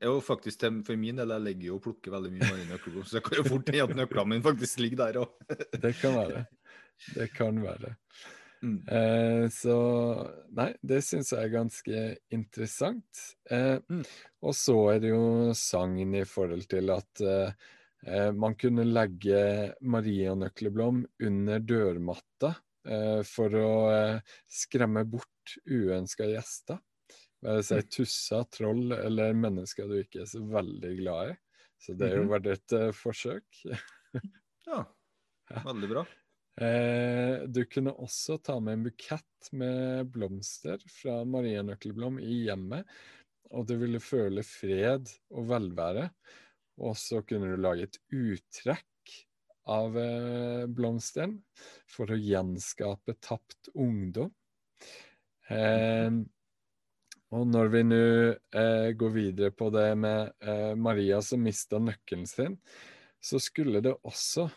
Jo, 0.02 0.16
faktisk 0.18 0.64
for 0.82 0.98
min 0.98 1.20
del, 1.20 1.30
jeg 1.30 1.44
legger 1.44 1.68
jo 1.68 1.76
og 1.76 1.84
plukker 1.84 2.10
veldig 2.10 2.32
mye 2.34 2.64
nøkler, 2.72 3.04
så 3.06 3.20
det 3.20 3.22
kan 3.28 3.38
jo 3.38 3.44
fort 3.46 3.70
hende 3.70 3.84
at 3.86 3.94
nøklene 4.00 4.32
mine 4.32 4.42
faktisk 4.42 4.82
ligger 4.82 5.04
der 5.04 5.20
òg. 5.22 5.30
det 5.78 5.94
kan 6.00 6.16
være. 6.18 6.42
Det 7.14 7.28
kan 7.34 7.56
være. 7.62 7.96
Mm. 8.62 8.78
Eh, 8.86 9.48
så 9.50 9.76
Nei, 10.54 10.68
det 10.86 11.00
syns 11.02 11.32
jeg 11.34 11.48
er 11.48 11.54
ganske 11.56 12.02
interessant. 12.34 13.22
Eh, 13.50 13.78
Mm. 13.90 14.02
Og 14.42 14.54
så 14.58 14.76
er 14.92 15.00
det 15.02 15.12
jo 15.12 15.54
sangen 15.54 16.14
i 16.18 16.24
forhold 16.26 16.66
til 16.70 16.90
at 16.94 17.22
eh, 17.22 17.52
eh 18.06 18.30
man 18.34 18.54
kunne 18.58 18.84
legge 18.84 19.74
marianøkleblom 19.80 21.04
under 21.22 21.60
dørmatta 21.60 22.54
eh, 22.86 23.22
for 23.26 23.54
å 23.54 23.74
eh, 23.92 24.34
skremme 24.50 25.04
bort 25.04 25.56
uønska 25.66 26.26
gjester. 26.26 26.80
Være 27.42 27.62
seg 27.66 27.88
tusser, 27.90 28.44
troll 28.54 28.92
eller 28.94 29.34
mennesker 29.34 29.88
du 29.90 30.00
ikke 30.00 30.22
er 30.22 30.30
så 30.30 30.42
veldig 30.46 30.92
glad 30.98 31.32
i. 31.32 31.38
Så 31.82 31.94
det 31.98 32.12
er 32.12 32.20
jo 32.20 32.28
verdt 32.30 32.46
vært 32.46 32.74
et 32.78 32.94
forsøk. 32.94 33.64
Ja, 34.62 34.84
veldig 35.66 35.88
bra. 35.90 36.04
Eh, 36.60 37.44
du 37.48 37.64
kunne 37.64 37.94
også 37.96 38.36
ta 38.44 38.58
med 38.60 38.76
en 38.76 38.84
bukett 38.84 39.52
med 39.56 40.10
blomster 40.12 40.82
fra 40.92 41.22
Marienøkkelblom 41.24 42.18
i 42.20 42.42
hjemmet, 42.46 42.88
og 43.52 43.66
du 43.68 43.76
ville 43.80 44.00
føle 44.02 44.44
fred 44.44 45.08
og 45.32 45.48
velvære. 45.48 46.10
Og 46.82 46.96
så 46.98 47.22
kunne 47.24 47.52
du 47.52 47.60
lage 47.60 47.88
et 47.88 47.98
uttrekk 48.12 49.16
av 49.72 49.96
eh, 50.00 50.68
blomsteren 50.68 51.38
for 51.88 52.10
å 52.10 52.18
gjenskape 52.18 53.16
tapt 53.22 53.72
ungdom. 53.72 54.32
Eh, 55.52 56.22
og 57.32 57.46
når 57.48 57.70
vi 57.72 57.82
nå 57.86 58.00
eh, 58.28 58.88
går 58.98 59.12
videre 59.14 59.52
på 59.56 59.70
det 59.72 59.88
med 59.96 60.34
eh, 60.44 60.72
Maria 60.76 61.22
som 61.24 61.40
mista 61.44 61.80
nøkkelen 61.80 62.26
sin, 62.28 62.58
så 63.22 63.40
skulle 63.40 63.80
det 63.84 63.94
også 64.04 64.50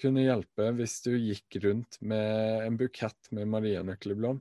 kunne 0.00 0.24
hjelpe 0.24 0.70
hvis 0.78 1.00
du 1.04 1.12
gikk 1.16 1.58
rundt 1.64 2.00
med 2.02 2.66
en 2.66 2.78
bukett 2.80 3.30
med 3.34 3.50
marianøkkelblom. 3.52 4.40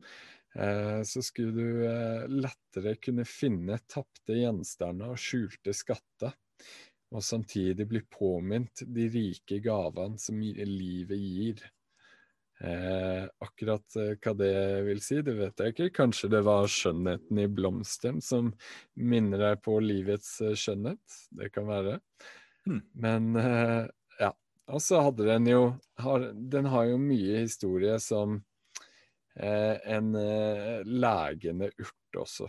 Eh, 0.55 1.01
så 1.03 1.21
skulle 1.21 1.51
du 1.51 1.85
eh, 1.87 2.25
lettere 2.29 2.95
kunne 3.01 3.25
finne 3.25 3.79
tapte 3.89 4.37
gjenstander 4.37 5.13
og 5.13 5.21
skjulte 5.21 5.73
skatter. 5.75 6.35
Og 7.13 7.21
samtidig 7.21 7.85
bli 7.89 8.01
påminnet 8.09 8.85
de 8.89 9.07
rike 9.13 9.59
gavene 9.61 10.17
som 10.21 10.39
livet 10.41 11.19
gir. 11.19 11.63
Eh, 12.63 13.25
akkurat 13.43 13.97
hva 14.23 14.33
det 14.37 14.53
vil 14.87 15.01
si, 15.03 15.19
det 15.25 15.35
vet 15.37 15.61
jeg 15.61 15.73
ikke. 15.73 15.89
Kanskje 15.99 16.31
det 16.33 16.41
var 16.47 16.69
skjønnheten 16.71 17.41
i 17.43 17.49
blomsten 17.51 18.21
som 18.23 18.53
minner 18.97 19.41
deg 19.45 19.61
på 19.65 19.77
livets 19.83 20.39
skjønnhet. 20.57 21.19
Det 21.37 21.51
kan 21.53 21.69
være. 21.69 21.99
Hmm. 22.65 22.81
Men 22.93 23.35
eh. 23.37 23.83
Og 24.71 24.81
så 24.81 25.01
hadde 25.03 25.27
den 25.27 25.47
jo 25.49 25.63
har, 25.99 26.31
Den 26.33 26.69
har 26.71 26.87
jo 26.87 26.99
mye 27.01 27.43
historie 27.43 27.97
som 27.99 28.37
eh, 29.35 29.75
en 29.95 30.13
eh, 30.15 30.83
legende 30.87 31.71
urt 31.75 32.19
også. 32.19 32.47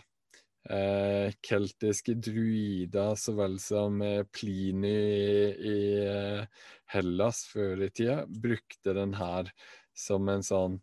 Eh, 0.70 1.35
keltiske 1.44 2.14
druider 2.24 3.18
så 3.20 3.35
vel 3.37 3.59
som 3.61 4.00
eh, 4.03 4.22
Pliny 4.33 4.94
i, 4.94 5.50
i 5.74 5.79
eh, 6.07 6.62
Hellas 6.94 7.42
før 7.50 7.85
i 7.85 7.90
tida 7.92 8.22
brukte 8.29 8.94
den 8.96 9.12
her 9.18 9.50
som 9.94 10.31
en 10.33 10.46
sånn 10.46 10.79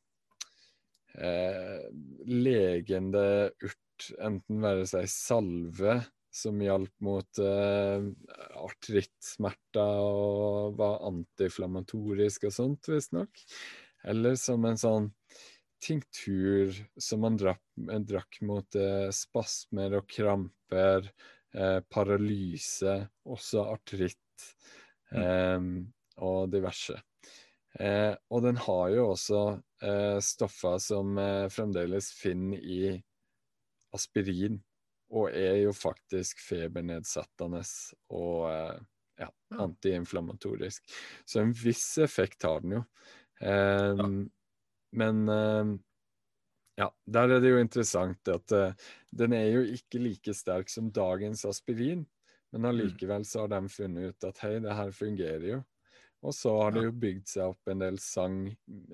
eh, 1.17 1.87
legende 2.27 3.23
urt, 3.63 4.11
enten 4.21 4.61
være 4.61 4.85
seg 4.89 5.09
salve 5.09 6.01
som 6.31 6.61
hjalp 6.63 6.93
mot 7.03 7.41
eh, 7.43 8.05
artrittsmerter 8.61 10.03
og 10.05 10.77
var 10.79 11.01
antiinflammatorisk 11.09 12.47
og 12.49 12.55
sånt, 12.55 12.91
visstnok. 12.91 13.43
Eller 14.07 14.37
som 14.39 14.65
en 14.65 14.79
sånn 14.79 15.11
tinktur 15.81 16.73
som 17.01 17.23
man 17.25 17.37
drakk, 17.41 17.61
drakk 18.07 18.41
mot 18.47 18.79
eh, 18.79 19.09
spasmer 19.15 19.99
og 19.99 20.07
kramper, 20.09 21.11
eh, 21.53 21.79
paralyse, 21.91 22.97
også 23.27 23.67
artritt 23.73 24.51
mm. 25.11 25.71
og 26.23 26.51
diverse. 26.53 26.97
Eh, 27.79 28.13
og 28.31 28.43
den 28.43 28.57
har 28.59 28.89
jo 28.91 29.05
også 29.13 29.41
eh, 29.83 30.17
stoffer 30.23 30.79
som 30.83 31.15
eh, 31.21 31.47
fremdeles 31.51 32.11
finner 32.17 32.59
i 32.59 32.81
aspirin, 33.95 34.59
og 35.11 35.35
er 35.35 35.57
jo 35.61 35.73
faktisk 35.75 36.39
febernedsettende 36.45 37.61
og 38.15 38.45
eh, 38.51 38.77
ja, 39.21 39.29
antiinflammatorisk. 39.59 40.85
Så 41.25 41.41
en 41.43 41.51
viss 41.55 41.97
effekt 42.01 42.47
har 42.47 42.63
den 42.63 42.79
jo. 42.79 42.83
Eh, 43.41 43.97
Ja. 43.97 44.11
Men 44.91 45.27
eh, 45.29 45.73
ja, 46.81 46.89
der 47.05 47.29
er 47.35 47.43
det 47.43 47.51
jo 47.53 47.59
interessant 47.61 48.27
at 48.31 48.51
eh, 48.55 48.73
den 49.11 49.35
er 49.35 49.45
jo 49.53 49.61
ikke 49.75 50.01
like 50.01 50.33
sterk 50.35 50.71
som 50.71 50.89
dagens 50.91 51.45
aspirin, 51.47 52.05
men 52.51 52.67
allikevel 52.67 53.23
så 53.27 53.45
har 53.45 53.53
de 53.53 53.69
funnet 53.71 54.11
ut 54.11 54.27
at 54.27 54.41
hei, 54.43 54.57
det 54.63 54.75
her 54.75 54.91
fungerer 54.95 55.47
jo. 55.47 55.59
Og 56.21 56.35
så 56.37 56.51
har 56.59 56.75
det 56.75 56.83
jo 56.85 56.91
bygd 57.01 57.29
seg 57.31 57.53
opp 57.53 57.71
en 57.71 57.81
del 57.81 57.95
sang, 58.03 58.43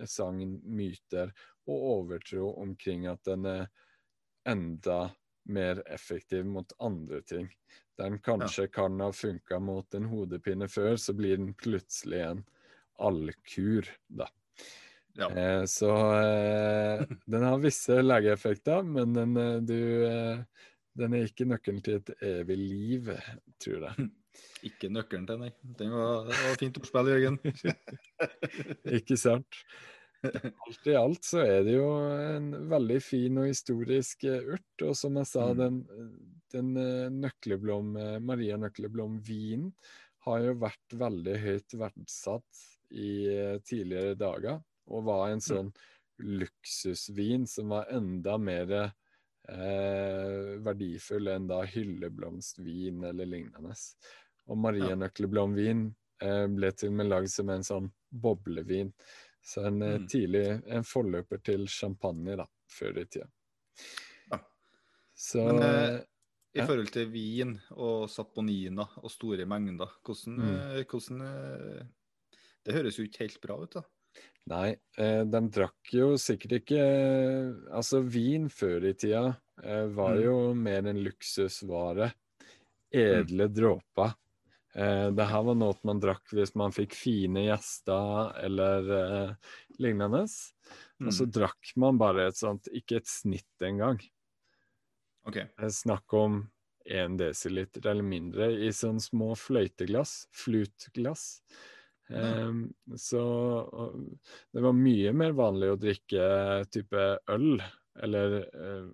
sagn, 0.08 0.54
myter 0.64 1.34
og 1.68 1.88
overtro 1.98 2.54
omkring 2.62 3.08
at 3.12 3.24
den 3.28 3.48
er 3.50 3.66
enda 4.48 5.10
mer 5.48 5.84
effektiv 5.88 6.46
mot 6.46 6.74
andre 6.84 7.22
ting. 7.22 7.50
Der 7.98 8.10
den 8.10 8.20
kanskje 8.22 8.68
kan 8.68 9.00
ha 9.02 9.12
funka 9.12 9.60
mot 9.60 9.94
en 9.98 10.10
hodepine 10.12 10.68
før, 10.70 10.96
så 11.02 11.16
blir 11.18 11.38
den 11.38 11.54
plutselig 11.58 12.22
en 12.26 12.44
allkur, 12.98 13.90
da. 14.08 14.28
Ja. 15.18 15.32
Eh, 15.32 15.64
så 15.66 15.92
eh, 16.22 17.08
den 17.26 17.44
har 17.44 17.58
visse 17.64 18.02
legeeffekter, 18.04 18.86
men 18.86 19.16
den, 19.18 19.38
eh, 19.38 19.58
du, 19.66 19.80
eh, 20.06 20.70
den 20.98 21.18
er 21.18 21.26
ikke 21.26 21.50
nøkkelen 21.50 21.82
til 21.86 22.02
et 22.02 22.14
evig 22.22 22.58
liv, 22.62 23.12
tror 23.64 23.90
jeg. 23.90 24.10
Ikke 24.68 24.90
nøkkelen 24.94 25.26
til, 25.26 25.40
nei. 25.42 25.50
Den 25.80 25.94
var, 25.94 26.28
det 26.28 26.38
var 26.38 26.58
fint 26.62 26.78
oppspill, 26.78 27.08
Jørgen. 27.10 27.40
Ikke 29.00 29.18
sant? 29.18 29.64
Alt 30.68 30.88
i 30.90 30.96
alt 31.00 31.28
så 31.28 31.42
er 31.44 31.64
det 31.68 31.76
jo 31.78 31.88
en 32.14 32.50
veldig 32.72 32.98
fin 33.04 33.38
og 33.42 33.48
historisk 33.50 34.24
eh, 34.30 34.44
urt. 34.56 34.86
Og 34.88 34.96
som 35.00 35.18
jeg 35.22 35.30
sa, 35.30 35.48
Mm. 35.54 35.58
den, 35.62 35.78
den 36.54 36.72
eh, 36.82 37.10
nøkleblom, 37.14 37.96
eh, 38.02 38.18
Maria 38.20 38.58
Nøkleblom-vinen 38.62 39.72
har 40.28 40.42
jo 40.44 40.56
vært 40.60 40.98
veldig 41.00 41.38
høyt 41.40 41.78
verdsatt 41.80 42.64
i 42.92 43.12
tidligere 43.68 44.16
dager. 44.20 44.62
Og 44.92 45.04
var 45.08 45.30
en 45.32 45.44
sånn 45.44 45.70
luksusvin 46.20 47.46
som 47.48 47.70
var 47.76 47.88
enda 47.94 48.38
mer 48.40 48.72
eh, 49.48 50.56
verdifull 50.64 51.28
enn 51.32 51.48
da 51.50 51.62
hylleblomstvin 51.68 53.04
eller 53.10 53.30
lignende. 53.30 53.76
Og 54.48 54.58
Maria. 54.64 54.96
Nøkleblom-vin 54.96 55.86
eh, 56.24 56.46
ble 56.52 56.72
til 56.76 56.92
og 56.94 57.00
med 57.02 57.10
lagd 57.12 57.32
som 57.32 57.50
en 57.54 57.64
sånn 57.68 57.90
boblevin. 58.10 58.92
Så 59.48 59.64
en 59.70 59.82
eh, 59.82 59.98
Mm. 59.98 60.08
tidlig 60.12 60.46
en 60.68 60.84
forløper 60.84 61.40
til 61.44 61.68
champagne, 61.72 62.36
da, 62.40 62.46
før 62.68 63.00
i 63.00 63.06
tida. 63.08 63.30
Ja. 64.32 64.40
Så 65.16 65.44
Men, 65.48 65.64
eh, 65.64 66.02
I 66.56 66.60
Ja. 66.60 66.66
forhold 66.66 66.90
til 66.92 67.10
vin 67.14 67.60
og 67.72 68.10
saponina 68.10 68.88
og 68.98 69.12
store 69.12 69.46
mengder, 69.46 69.92
hvordan, 70.04 70.40
Mm. 70.40 70.58
eh, 70.80 70.84
hvordan 70.86 71.22
eh, 71.22 71.86
Det 72.66 72.74
høres 72.76 72.98
jo 73.00 73.04
ikke 73.08 73.20
helt 73.24 73.42
bra 73.42 73.56
ut, 73.64 73.74
da. 73.74 73.82
Nei, 74.48 74.76
eh, 74.98 75.24
de 75.28 75.40
drakk 75.52 75.92
jo 75.94 76.14
sikkert 76.18 76.62
ikke 76.62 76.80
Altså, 77.76 78.02
vin 78.02 78.48
før 78.50 78.86
i 78.90 78.94
tida 78.94 79.38
eh, 79.64 79.86
var 79.88 80.16
Mm. 80.16 80.24
jo 80.24 80.54
mer 80.54 80.88
en 80.88 81.04
luksusvare. 81.04 82.14
Edle 82.94 83.48
dråper. 83.52 84.14
Eh, 84.78 85.08
det 85.18 85.26
her 85.32 85.44
var 85.48 85.58
noe 85.58 85.78
man 85.88 86.02
drakk 86.04 86.34
hvis 86.38 86.54
man 86.60 86.76
fikk 86.76 86.94
fine 86.98 87.48
gjester 87.48 88.34
eller 88.46 88.92
eh, 89.00 89.54
lignende. 89.82 90.26
Og 91.08 91.14
så 91.16 91.26
Mm. 91.26 91.32
drakk 91.32 91.74
man 91.80 91.98
bare 92.02 92.28
et 92.30 92.38
sånt, 92.40 92.70
ikke 92.74 93.02
et 93.02 93.10
snitt 93.10 93.66
engang. 93.66 94.02
OK. 95.26 95.38
Er 95.58 95.70
snakk 95.74 96.14
om 96.14 96.38
én 96.88 97.18
desiliter 97.20 97.86
eller 97.92 98.06
mindre 98.06 98.48
i 98.64 98.70
sånne 98.76 99.02
små 99.04 99.34
fløyteglass, 99.38 100.28
flutglass. 100.38 101.26
Ehm, 102.14 102.62
så 102.96 103.24
det 104.54 104.64
var 104.64 104.78
mye 104.78 105.12
mer 105.18 105.34
vanlig 105.38 105.72
å 105.74 105.80
drikke 105.82 106.28
type 106.72 107.08
øl, 107.34 107.58
eller 108.04 108.36
eh, 108.46 108.90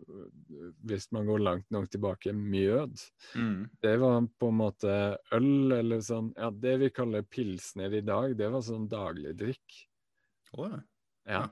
hvis 0.87 1.09
man 1.15 1.27
går 1.27 1.43
langt 1.43 1.69
nok 1.73 1.89
tilbake, 1.91 2.33
mjød. 2.33 3.01
Mm. 3.35 3.57
Det 3.83 3.95
var 4.01 4.21
på 4.39 4.51
en 4.51 4.59
måte 4.61 4.93
øl, 5.35 5.73
eller 5.79 6.03
sånn 6.05 6.31
Ja, 6.37 6.51
det 6.51 6.77
vi 6.83 6.91
kaller 6.93 7.25
pilsner 7.27 7.93
i 7.93 8.03
dag, 8.05 8.37
det 8.39 8.49
var 8.53 8.63
sånn 8.65 8.87
dagligdrikk. 8.91 9.83
Oh, 10.57 10.69
ja. 10.69 10.81
Ja. 11.29 11.43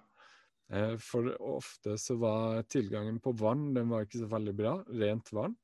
Eh, 0.71 0.95
for 1.03 1.31
ofte 1.41 1.97
så 1.99 2.15
var 2.21 2.63
tilgangen 2.71 3.19
på 3.19 3.33
vann 3.35 3.73
den 3.75 3.89
var 3.91 4.05
ikke 4.05 4.23
så 4.23 4.31
veldig 4.31 4.55
bra, 4.55 4.77
rent 4.87 5.31
vann. 5.35 5.55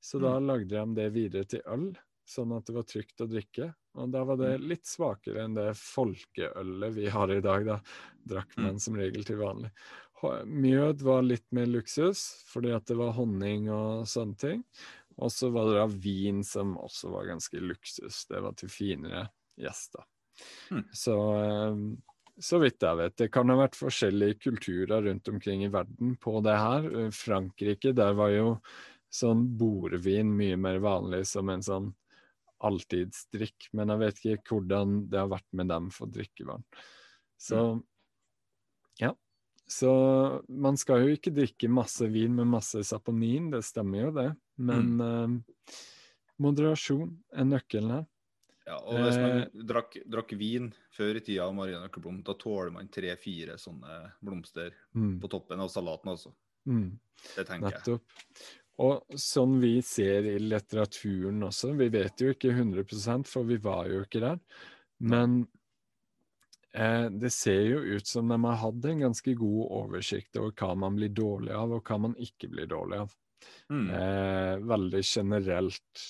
Så 0.00 0.18
da 0.22 0.36
lagde 0.38 0.74
de 0.74 0.94
det 0.98 1.10
videre 1.14 1.48
til 1.50 1.62
øl, 1.70 1.90
sånn 2.26 2.54
at 2.56 2.66
det 2.66 2.74
var 2.76 2.86
trygt 2.86 3.22
å 3.22 3.28
drikke. 3.30 3.70
Og 3.96 4.10
da 4.12 4.22
var 4.28 4.38
det 4.40 4.56
litt 4.60 4.86
svakere 4.88 5.44
enn 5.46 5.54
det 5.56 5.70
folkeølet 5.78 6.94
vi 6.94 7.06
har 7.12 7.32
i 7.32 7.40
dag. 7.44 7.66
Da 7.66 7.78
drakk 8.34 8.56
man 8.60 8.80
som 8.82 8.98
regel 8.98 9.24
til 9.24 9.40
vanlig. 9.40 9.70
Mjød 10.46 11.02
var 11.04 11.24
litt 11.26 11.46
mer 11.54 11.68
luksus, 11.68 12.22
fordi 12.48 12.72
at 12.72 12.86
det 12.88 12.96
var 12.98 13.16
honning 13.18 13.68
og 13.72 14.06
sånne 14.08 14.40
ting. 14.40 14.62
Og 15.16 15.32
så 15.32 15.50
var 15.52 15.68
det 15.68 15.78
da 15.78 15.86
vin 15.88 16.42
som 16.44 16.74
også 16.80 17.12
var 17.12 17.28
ganske 17.30 17.60
luksus. 17.60 18.24
Det 18.28 18.40
var 18.44 18.56
til 18.56 18.72
finere 18.72 19.26
gjester. 19.60 20.04
Mm. 20.72 20.84
Så 20.92 21.16
eh, 21.36 21.84
så 22.38 22.58
vidt 22.60 22.84
jeg 22.84 22.98
vet. 22.98 23.14
Det 23.16 23.30
kan 23.32 23.48
ha 23.48 23.56
vært 23.62 23.78
forskjellige 23.78 24.40
kulturer 24.44 25.06
rundt 25.06 25.28
omkring 25.32 25.64
i 25.64 25.72
verden 25.72 26.16
på 26.20 26.40
det 26.44 26.56
her. 26.60 26.88
Eh, 26.90 27.12
Frankrike, 27.14 27.94
der 27.96 28.16
var 28.18 28.32
jo 28.34 28.50
sånn 29.12 29.46
bordvin 29.56 30.34
mye 30.36 30.58
mer 30.60 30.82
vanlig 30.84 31.24
som 31.30 31.48
en 31.52 31.64
sånn 31.64 31.90
alltidsdrikk. 32.66 33.70
Men 33.76 33.94
jeg 33.94 34.02
vet 34.02 34.22
ikke 34.22 34.56
hvordan 34.56 34.98
det 35.12 35.22
har 35.22 35.32
vært 35.32 35.48
med 35.56 35.72
dem 35.72 35.88
for 35.94 36.12
drikkevann. 36.12 36.64
Så 37.40 37.62
ja. 39.00 39.14
Så 39.66 39.90
man 40.48 40.76
skal 40.78 41.02
jo 41.06 41.14
ikke 41.16 41.32
drikke 41.34 41.68
masse 41.72 42.06
vin 42.12 42.34
med 42.36 42.46
masse 42.46 42.82
saponin, 42.86 43.48
det 43.50 43.64
stemmer 43.66 44.04
jo 44.06 44.10
det. 44.14 44.28
Men 44.62 44.92
eh, 45.02 45.72
moderasjon 46.42 47.16
er 47.34 47.48
nøkkelen 47.48 47.90
her. 47.96 48.04
Ja, 48.66 48.80
og 48.82 48.98
hvis 49.04 49.18
man 49.22 49.36
Eh. 49.44 49.64
drakk, 49.66 49.92
drakk 50.10 50.32
vin 50.38 50.72
før 50.90 51.16
i 51.18 51.22
tida 51.22 51.44
av 51.46 51.54
Maria 51.54 51.78
Nøkkelblom, 51.84 52.22
da 52.26 52.34
tåler 52.34 52.72
man 52.74 52.88
tre-fire 52.90 53.54
sånne 53.62 53.98
blomster 54.22 54.72
Mm, 54.94 55.20
på 55.22 55.28
toppen 55.30 55.60
av 55.62 55.68
salaten 55.70 56.10
også. 56.14 56.32
mm. 56.66 56.98
Det 57.36 57.46
tenker 57.46 57.70
jeg. 57.70 57.78
Nettopp. 57.78 58.02
Og 58.78 59.04
sånn 59.16 59.60
vi 59.62 59.80
ser 59.82 60.26
i 60.28 60.38
litteraturen 60.42 61.40
også, 61.46 61.70
vi 61.78 61.88
vet 61.88 62.20
jo 62.20 62.32
ikke 62.34 62.50
100% 62.52 63.26
for 63.30 63.44
vi 63.44 63.56
var 63.56 63.86
jo 63.88 64.02
ikke 64.04 64.20
der, 64.20 64.38
men 65.00 65.46
det 66.76 67.30
ser 67.32 67.62
jo 67.70 67.78
ut 67.96 68.06
som 68.06 68.28
de 68.28 68.36
har 68.44 68.58
hatt 68.60 68.84
en 68.84 68.98
ganske 69.06 69.32
god 69.38 69.70
oversikt 69.78 70.36
over 70.36 70.52
hva 70.60 70.74
man 70.76 70.98
blir 70.98 71.14
dårlig 71.16 71.54
av, 71.56 71.72
og 71.72 71.88
hva 71.88 71.96
man 72.04 72.16
ikke 72.20 72.50
blir 72.52 72.68
dårlig 72.68 72.98
av. 73.04 73.14
Mm. 73.70 73.90
Eh, 73.90 74.58
veldig 74.66 75.02
generelt. 75.04 76.02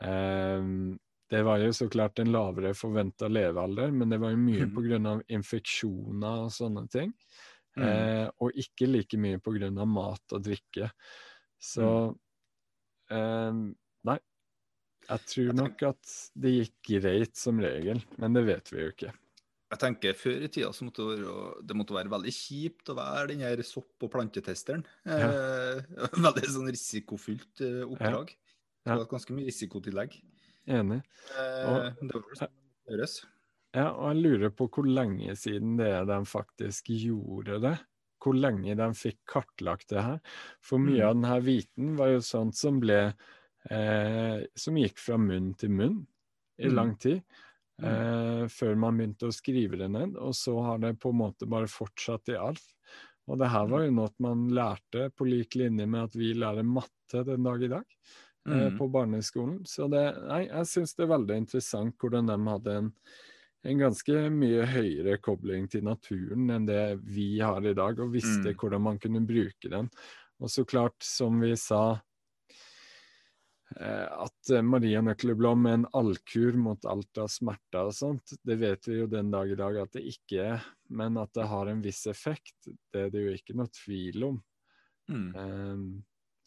Eh, 0.00 0.66
det 1.32 1.42
var 1.42 1.62
jo 1.62 1.72
så 1.72 1.88
klart 1.88 2.18
en 2.18 2.32
lavere 2.32 2.74
forventa 2.76 3.28
levealder, 3.28 3.90
men 3.90 4.12
det 4.12 4.18
var 4.20 4.34
jo 4.34 4.42
mye 4.42 4.68
mm. 4.68 4.74
pga. 4.76 5.14
infeksjoner 5.32 6.44
og 6.46 6.52
sånne 6.52 6.84
ting. 6.92 7.14
Mm. 7.76 7.86
Eh, 7.86 8.26
og 8.44 8.58
ikke 8.60 8.90
like 8.90 9.16
mye 9.20 9.40
pga. 9.40 9.70
mat 9.88 10.36
og 10.36 10.44
drikke. 10.44 10.90
Så 11.62 11.88
eh, 13.10 13.62
Nei. 14.02 14.18
Jeg 15.02 15.26
tror 15.26 15.56
nok 15.56 15.82
at 15.88 16.12
det 16.38 16.52
gikk 16.52 16.90
greit 17.00 17.36
som 17.36 17.58
regel, 17.60 17.98
men 18.22 18.36
det 18.36 18.44
vet 18.46 18.70
vi 18.70 18.84
jo 18.84 18.92
ikke. 18.92 19.10
Jeg 19.72 19.80
tenker 19.80 20.16
Før 20.20 20.42
i 20.44 20.48
tida 20.52 20.68
så 20.76 20.84
måtte 20.84 21.04
det 21.08 21.22
være, 21.24 21.64
det 21.64 21.76
måtte 21.78 21.94
være 21.96 22.10
veldig 22.12 22.32
kjipt 22.36 22.90
å 22.92 22.96
være 22.98 23.28
den 23.32 23.40
her 23.40 23.62
sopp- 23.64 24.04
og 24.04 24.10
plantetesteren. 24.12 24.82
Eh, 25.08 25.80
veldig 26.26 26.48
sånn 26.52 26.68
risikofylt 26.68 27.62
eh, 27.64 27.78
oppdrag. 27.86 28.34
Ja. 28.84 28.92
Det 28.92 28.98
var 29.04 29.08
ganske 29.14 29.32
mye 29.36 29.46
risikotillegg. 29.48 30.18
Enig. 30.68 31.00
Eh, 31.38 31.70
Og- 31.72 32.02
det 32.04 32.12
var 32.20 32.36
sånn 32.42 32.52
det 32.52 32.92
gjøres. 32.98 33.14
Ja, 33.72 33.86
og 33.96 34.10
jeg 34.12 34.22
lurer 34.26 34.50
på 34.52 34.66
hvor 34.68 34.84
lenge 34.84 35.32
siden 35.40 35.78
det 35.78 35.88
er 35.88 36.04
de 36.04 36.18
faktisk 36.28 36.90
gjorde 36.92 37.56
det. 37.64 37.78
Hvor 38.22 38.36
lenge 38.36 38.76
de 38.76 38.88
fikk 38.94 39.22
kartlagt 39.26 39.88
det 39.94 40.02
her. 40.04 40.20
For 40.60 40.78
mye 40.78 41.00
Mm. 41.00 41.08
av 41.08 41.14
denne 41.16 41.38
viten 41.46 41.96
var 41.96 42.08
jo 42.12 42.18
sånt 42.20 42.54
som 42.54 42.78
ble 42.80 43.14
eh, 43.70 44.44
Som 44.58 44.74
gikk 44.76 44.98
fra 44.98 45.16
munn 45.16 45.54
til 45.56 45.70
munn 45.70 46.06
i 46.58 46.66
Mm. 46.68 46.74
lang 46.74 46.96
tid. 46.98 47.22
Mm. 47.82 47.88
Eh, 47.90 48.44
før 48.52 48.76
man 48.78 48.98
begynte 49.00 49.26
å 49.26 49.34
skrive 49.34 49.78
det 49.80 49.88
ned. 49.90 50.16
Og 50.22 50.34
så 50.38 50.54
har 50.62 50.78
det 50.82 50.96
på 51.02 51.10
en 51.10 51.18
måte 51.18 51.48
bare 51.50 51.66
fortsatt 51.70 52.30
i 52.30 52.38
arv. 52.38 52.62
Og 53.30 53.38
det 53.38 53.48
her 53.52 53.66
var 53.70 53.84
jo 53.86 53.94
noe 53.94 54.10
man 54.22 54.48
lærte 54.54 55.08
på 55.14 55.26
lik 55.28 55.54
linje 55.58 55.86
med 55.86 56.08
at 56.08 56.14
vi 56.18 56.32
lærer 56.34 56.66
matte 56.66 57.22
den 57.26 57.42
dag 57.46 57.62
i 57.62 57.72
dag. 57.78 57.84
eh, 58.44 58.68
Mm. 58.70 58.78
på 58.78 58.88
barneskolen. 58.90 59.60
Så 59.64 59.86
det, 59.88 60.00
nei, 60.26 60.48
jeg 60.48 60.66
syns 60.66 60.96
det 60.96 61.04
er 61.04 61.12
veldig 61.12 61.36
interessant 61.44 61.94
hvordan 62.02 62.26
de 62.26 62.36
hadde 62.50 62.72
en, 62.80 62.88
en 63.64 63.78
ganske 63.78 64.16
mye 64.34 64.64
høyere 64.66 65.14
kobling 65.22 65.68
til 65.70 65.84
naturen 65.86 66.50
enn 66.50 66.66
det 66.66 66.98
vi 67.06 67.38
har 67.38 67.62
i 67.62 67.72
dag, 67.78 68.00
og 68.02 68.10
visste 68.10 68.50
Mm. 68.50 68.56
hvordan 68.58 68.82
man 68.82 68.98
kunne 68.98 69.22
bruke 69.24 69.70
den. 69.70 69.88
Og 70.40 70.50
så 70.50 70.64
klart, 70.66 70.98
som 70.98 71.38
vi 71.40 71.54
sa, 71.54 72.00
at 73.76 74.50
eh, 74.52 74.62
Maria 74.62 75.00
Nøkleblom 75.04 75.66
er 75.66 75.74
en 75.78 75.86
allkur 75.98 76.56
mot 76.60 76.84
alt 76.90 77.18
av 77.22 77.28
smerter 77.32 77.88
og 77.90 77.94
sånt, 77.96 78.34
det 78.44 78.56
vet 78.60 78.88
vi 78.88 78.98
jo 79.00 79.06
den 79.10 79.30
dag 79.32 79.50
i 79.50 79.58
dag 79.58 79.76
at 79.82 79.92
det 79.96 80.02
ikke 80.12 80.46
er. 80.56 80.64
Men 80.92 81.16
at 81.22 81.32
det 81.34 81.48
har 81.48 81.66
en 81.72 81.82
viss 81.84 82.04
effekt, 82.10 82.54
det 82.92 83.06
er 83.06 83.12
det 83.14 83.22
jo 83.26 83.34
ikke 83.36 83.56
noe 83.58 83.70
tvil 83.72 84.24
om. 84.30 84.40
Mm. 85.10 85.28
Eh, 85.36 85.84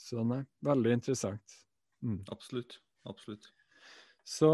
så 0.05 0.23
nei, 0.27 0.41
veldig 0.65 0.97
interessant. 0.99 1.55
Mm. 2.05 2.19
Absolutt. 2.31 2.79
Absolutt. 3.09 3.47
Så, 4.25 4.49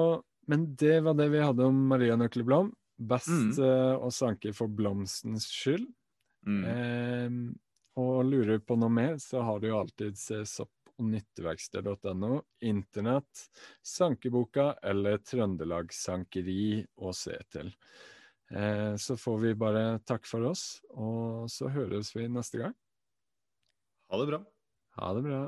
men 0.48 0.70
det 0.80 1.02
var 1.04 1.16
det 1.20 1.30
vi 1.34 1.42
hadde 1.44 1.66
om 1.68 1.82
Maria 1.92 2.16
Nøkleblom. 2.20 2.72
Best 3.02 3.30
Mm. 3.32 3.52
eh, 3.66 3.96
å 3.98 4.12
sanke 4.14 4.54
for 4.54 4.68
blomstens 4.70 5.48
skyld. 5.50 5.88
Mm. 6.46 6.64
Eh, 6.66 7.58
og 8.02 8.24
lurer 8.26 8.58
du 8.58 8.64
på 8.66 8.78
noe 8.80 8.90
mer, 8.94 9.18
så 9.20 9.42
har 9.44 9.60
du 9.60 9.68
jo 9.68 9.80
alltids 9.80 10.30
eh, 10.32 10.44
sopp- 10.48 10.81
nytteverksted.no, 11.10 12.42
internett, 12.68 13.46
sankeboka 13.84 14.72
eller 14.84 15.22
Trøndelag 15.26 15.94
Sankeri 15.96 16.86
se 17.18 17.38
til. 17.52 17.74
Eh, 18.52 18.96
så 18.96 19.18
får 19.18 19.38
vi 19.46 19.56
bare 19.56 19.86
takke 20.06 20.28
for 20.28 20.50
oss, 20.52 20.82
og 20.92 21.48
så 21.52 21.72
høres 21.72 22.14
vi 22.16 22.28
neste 22.32 22.62
gang. 22.62 22.76
Ha 24.12 24.20
det 24.20 24.28
bra. 24.28 24.42
Ha 25.00 25.14
det 25.16 25.24
bra. 25.24 25.42